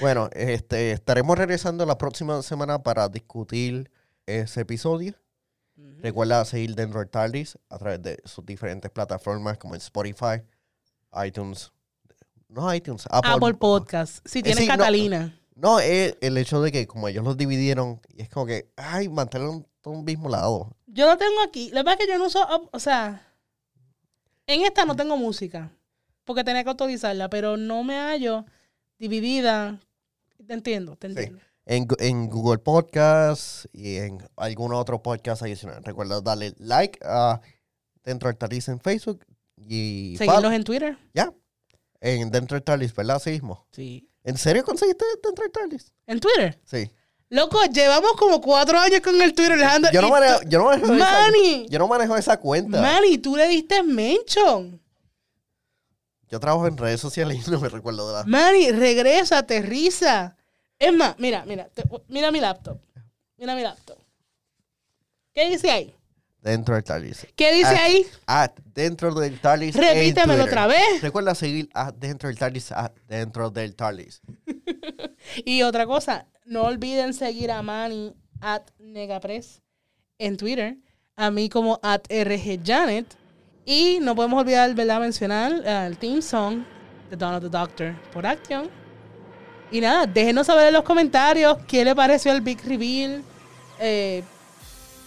Bueno, 0.00 0.30
este, 0.32 0.92
estaremos 0.92 1.36
regresando 1.36 1.84
la 1.84 1.98
próxima 1.98 2.40
semana 2.42 2.82
para 2.82 3.08
discutir 3.08 3.90
ese 4.26 4.60
episodio. 4.60 5.14
Recuerda 6.02 6.44
seguir 6.44 6.74
dentro 6.74 6.98
del 6.98 7.08
TARDIS 7.08 7.58
a 7.68 7.78
través 7.78 8.02
de 8.02 8.20
sus 8.24 8.44
diferentes 8.44 8.90
plataformas 8.90 9.56
como 9.56 9.76
Spotify, 9.76 10.42
iTunes, 11.24 11.72
no 12.48 12.74
iTunes, 12.74 13.06
Apple. 13.08 13.30
Apple 13.32 13.54
Podcast. 13.54 14.18
Si 14.26 14.42
tienes 14.42 14.64
sí, 14.64 14.68
no. 14.68 14.76
Catalina. 14.76 15.38
No, 15.54 15.78
es 15.78 16.16
el 16.20 16.36
hecho 16.38 16.60
de 16.60 16.72
que 16.72 16.88
como 16.88 17.06
ellos 17.06 17.24
los 17.24 17.36
dividieron, 17.36 18.00
y 18.08 18.22
es 18.22 18.28
como 18.28 18.46
que, 18.46 18.72
ay, 18.76 19.08
mantenerlo 19.08 19.52
en 19.54 19.66
un 19.84 20.04
mismo 20.04 20.28
lado. 20.28 20.76
Yo 20.86 21.06
lo 21.06 21.16
tengo 21.16 21.40
aquí. 21.42 21.70
La 21.70 21.82
verdad 21.82 22.00
es 22.00 22.06
que 22.06 22.12
yo 22.12 22.18
no 22.18 22.26
uso, 22.26 22.68
o 22.72 22.78
sea, 22.80 23.32
en 24.46 24.62
esta 24.62 24.84
no 24.84 24.96
tengo 24.96 25.16
música, 25.16 25.70
porque 26.24 26.42
tenía 26.42 26.64
que 26.64 26.70
autorizarla, 26.70 27.30
pero 27.30 27.56
no 27.56 27.84
me 27.84 27.96
hallo 27.96 28.44
dividida. 28.98 29.78
Te 30.44 30.54
entiendo, 30.54 30.96
te 30.96 31.06
entiendo. 31.06 31.40
En, 31.64 31.86
en 32.00 32.28
Google 32.28 32.58
Podcast 32.58 33.66
y 33.72 33.96
en 33.98 34.18
algún 34.36 34.72
otro 34.74 35.00
podcast 35.02 35.42
adicional. 35.42 35.82
Recuerda 35.84 36.20
darle 36.20 36.54
like 36.58 36.98
a 37.04 37.40
Dentro 38.02 38.28
del 38.28 38.36
TARDIS 38.36 38.68
en 38.68 38.80
Facebook 38.80 39.24
y 39.56 40.16
Seguirlos 40.18 40.42
follow- 40.42 40.52
en 40.54 40.64
Twitter. 40.64 40.98
ya. 41.14 41.32
En 42.00 42.32
Dentro 42.32 42.56
del 42.56 42.64
TARDIS, 42.64 42.92
¿verdad? 42.96 43.16
Así 43.16 43.30
mismo. 43.30 43.64
Sí. 43.70 44.08
¿En 44.24 44.36
serio 44.36 44.64
conseguiste 44.64 45.04
Dentro 45.22 45.42
del 45.44 45.52
TARDIS? 45.52 45.92
En 46.08 46.18
Twitter. 46.18 46.60
Sí. 46.64 46.90
Loco, 47.28 47.64
llevamos 47.66 48.12
como 48.18 48.40
cuatro 48.40 48.78
años 48.78 49.00
con 49.00 49.20
el 49.22 49.32
Twitter, 49.32 49.52
Alejandro. 49.52 49.90
Yo 49.92 50.02
no 50.02 50.10
manejo, 50.10 50.40
yo 50.48 50.58
no 50.58 50.64
manejo 50.66 50.92
esa, 50.94 51.04
Manny, 51.04 51.66
yo 51.70 51.78
no 51.78 51.88
manejo 51.88 52.16
esa 52.16 52.36
cuenta. 52.40 52.82
Manny, 52.82 53.18
tú 53.18 53.36
le 53.36 53.46
diste 53.48 53.82
mention. 53.84 54.80
Yo 56.28 56.40
trabajo 56.40 56.66
en 56.66 56.76
redes 56.76 57.00
sociales 57.00 57.46
y 57.46 57.50
no 57.52 57.60
me 57.60 57.68
recuerdo 57.68 58.08
de 58.08 58.14
la... 58.14 58.24
Manny, 58.24 58.70
regresa, 58.72 59.38
aterriza. 59.38 60.36
Es 60.82 60.92
más, 60.92 61.16
mira, 61.18 61.44
mira, 61.46 61.68
te- 61.68 61.84
mira 62.08 62.30
mi 62.32 62.40
laptop. 62.40 62.78
Mira 63.36 63.54
mi 63.54 63.62
laptop. 63.62 63.98
¿Qué 65.32 65.48
dice 65.48 65.70
ahí? 65.70 65.94
Dentro 66.40 66.74
del 66.74 66.82
TARDIS. 66.82 67.28
¿Qué 67.36 67.52
dice 67.52 67.74
Ah, 67.76 67.84
ahí? 67.84 68.04
At 68.26 68.50
Dentro 68.74 69.14
del 69.14 69.38
TARDIS. 69.40 69.76
en 69.76 69.82
Repítemelo 69.82 70.42
otra 70.44 70.66
vez. 70.66 71.00
Recuerda 71.00 71.34
seguir 71.36 71.68
a 71.72 71.92
Dentro 71.92 72.28
del 72.28 72.36
TARDIS 72.36 72.72
a 72.72 72.92
Dentro 73.06 73.48
del 73.50 73.74
TARDIS. 73.76 74.20
Y 75.44 75.62
otra 75.62 75.86
cosa, 75.86 76.26
no 76.44 76.64
olviden 76.64 77.14
seguir 77.14 77.52
a 77.52 77.62
Manny 77.62 78.12
at 78.40 78.62
Negapress 78.80 79.62
en 80.18 80.36
Twitter, 80.36 80.76
a 81.14 81.30
mí 81.30 81.48
como 81.48 81.78
at 81.82 82.02
RGJanet. 82.10 83.06
Y 83.64 83.98
no 84.02 84.16
podemos 84.16 84.40
olvidar, 84.40 84.74
¿verdad?, 84.74 84.98
mencionar 84.98 85.52
eh, 85.64 85.86
el 85.86 85.96
theme 85.96 86.20
song 86.22 86.64
de 87.08 87.16
Dawn 87.16 87.36
of 87.36 87.42
the 87.44 87.48
Doctor 87.48 87.94
por 88.12 88.26
Action. 88.26 88.68
Y 89.72 89.80
nada, 89.80 90.06
déjenos 90.06 90.46
saber 90.46 90.68
en 90.68 90.74
los 90.74 90.82
comentarios 90.84 91.56
qué 91.66 91.84
le 91.84 91.94
pareció 91.94 92.30
el 92.32 92.40
Big 92.42 92.62
Reveal. 92.64 93.22
eh, 93.80 94.22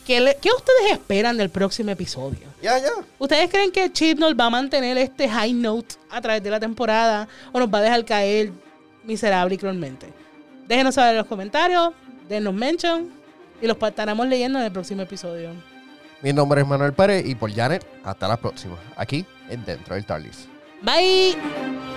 ¿qué, 0.05 0.19
le- 0.19 0.35
¿Qué 0.41 0.49
ustedes 0.49 0.91
esperan 0.93 1.37
del 1.37 1.49
próximo 1.49 1.91
episodio? 1.91 2.47
Ya, 2.61 2.77
ya. 2.79 2.89
¿Ustedes 3.19 3.49
creen 3.49 3.71
que 3.71 3.91
Chibnall 3.93 4.37
va 4.39 4.45
a 4.45 4.49
mantener 4.49 4.97
este 4.97 5.29
high 5.29 5.53
note 5.53 5.95
a 6.09 6.19
través 6.19 6.43
de 6.43 6.49
la 6.49 6.59
temporada 6.59 7.27
o 7.53 7.59
nos 7.59 7.69
va 7.73 7.77
a 7.77 7.81
dejar 7.81 8.03
caer 8.05 8.51
miserable 9.03 9.55
y 9.55 9.57
cruelmente? 9.57 10.07
Déjenos 10.67 10.95
saber 10.95 11.11
en 11.11 11.17
los 11.19 11.27
comentarios, 11.27 11.93
denos 12.27 12.53
mention 12.53 13.09
y 13.61 13.67
los 13.67 13.77
estaremos 13.81 14.27
leyendo 14.27 14.57
en 14.59 14.65
el 14.65 14.71
próximo 14.71 15.03
episodio. 15.03 15.51
Mi 16.21 16.33
nombre 16.33 16.61
es 16.61 16.67
Manuel 16.67 16.91
Pérez 16.93 17.23
y 17.25 17.35
por 17.35 17.53
Janet, 17.53 17.85
hasta 18.03 18.27
la 18.27 18.35
próxima. 18.37 18.77
Aquí 18.95 19.25
en 19.49 19.63
Dentro 19.63 19.93
del 19.95 20.05
TARDIS. 20.05 20.47
Bye. 20.81 21.94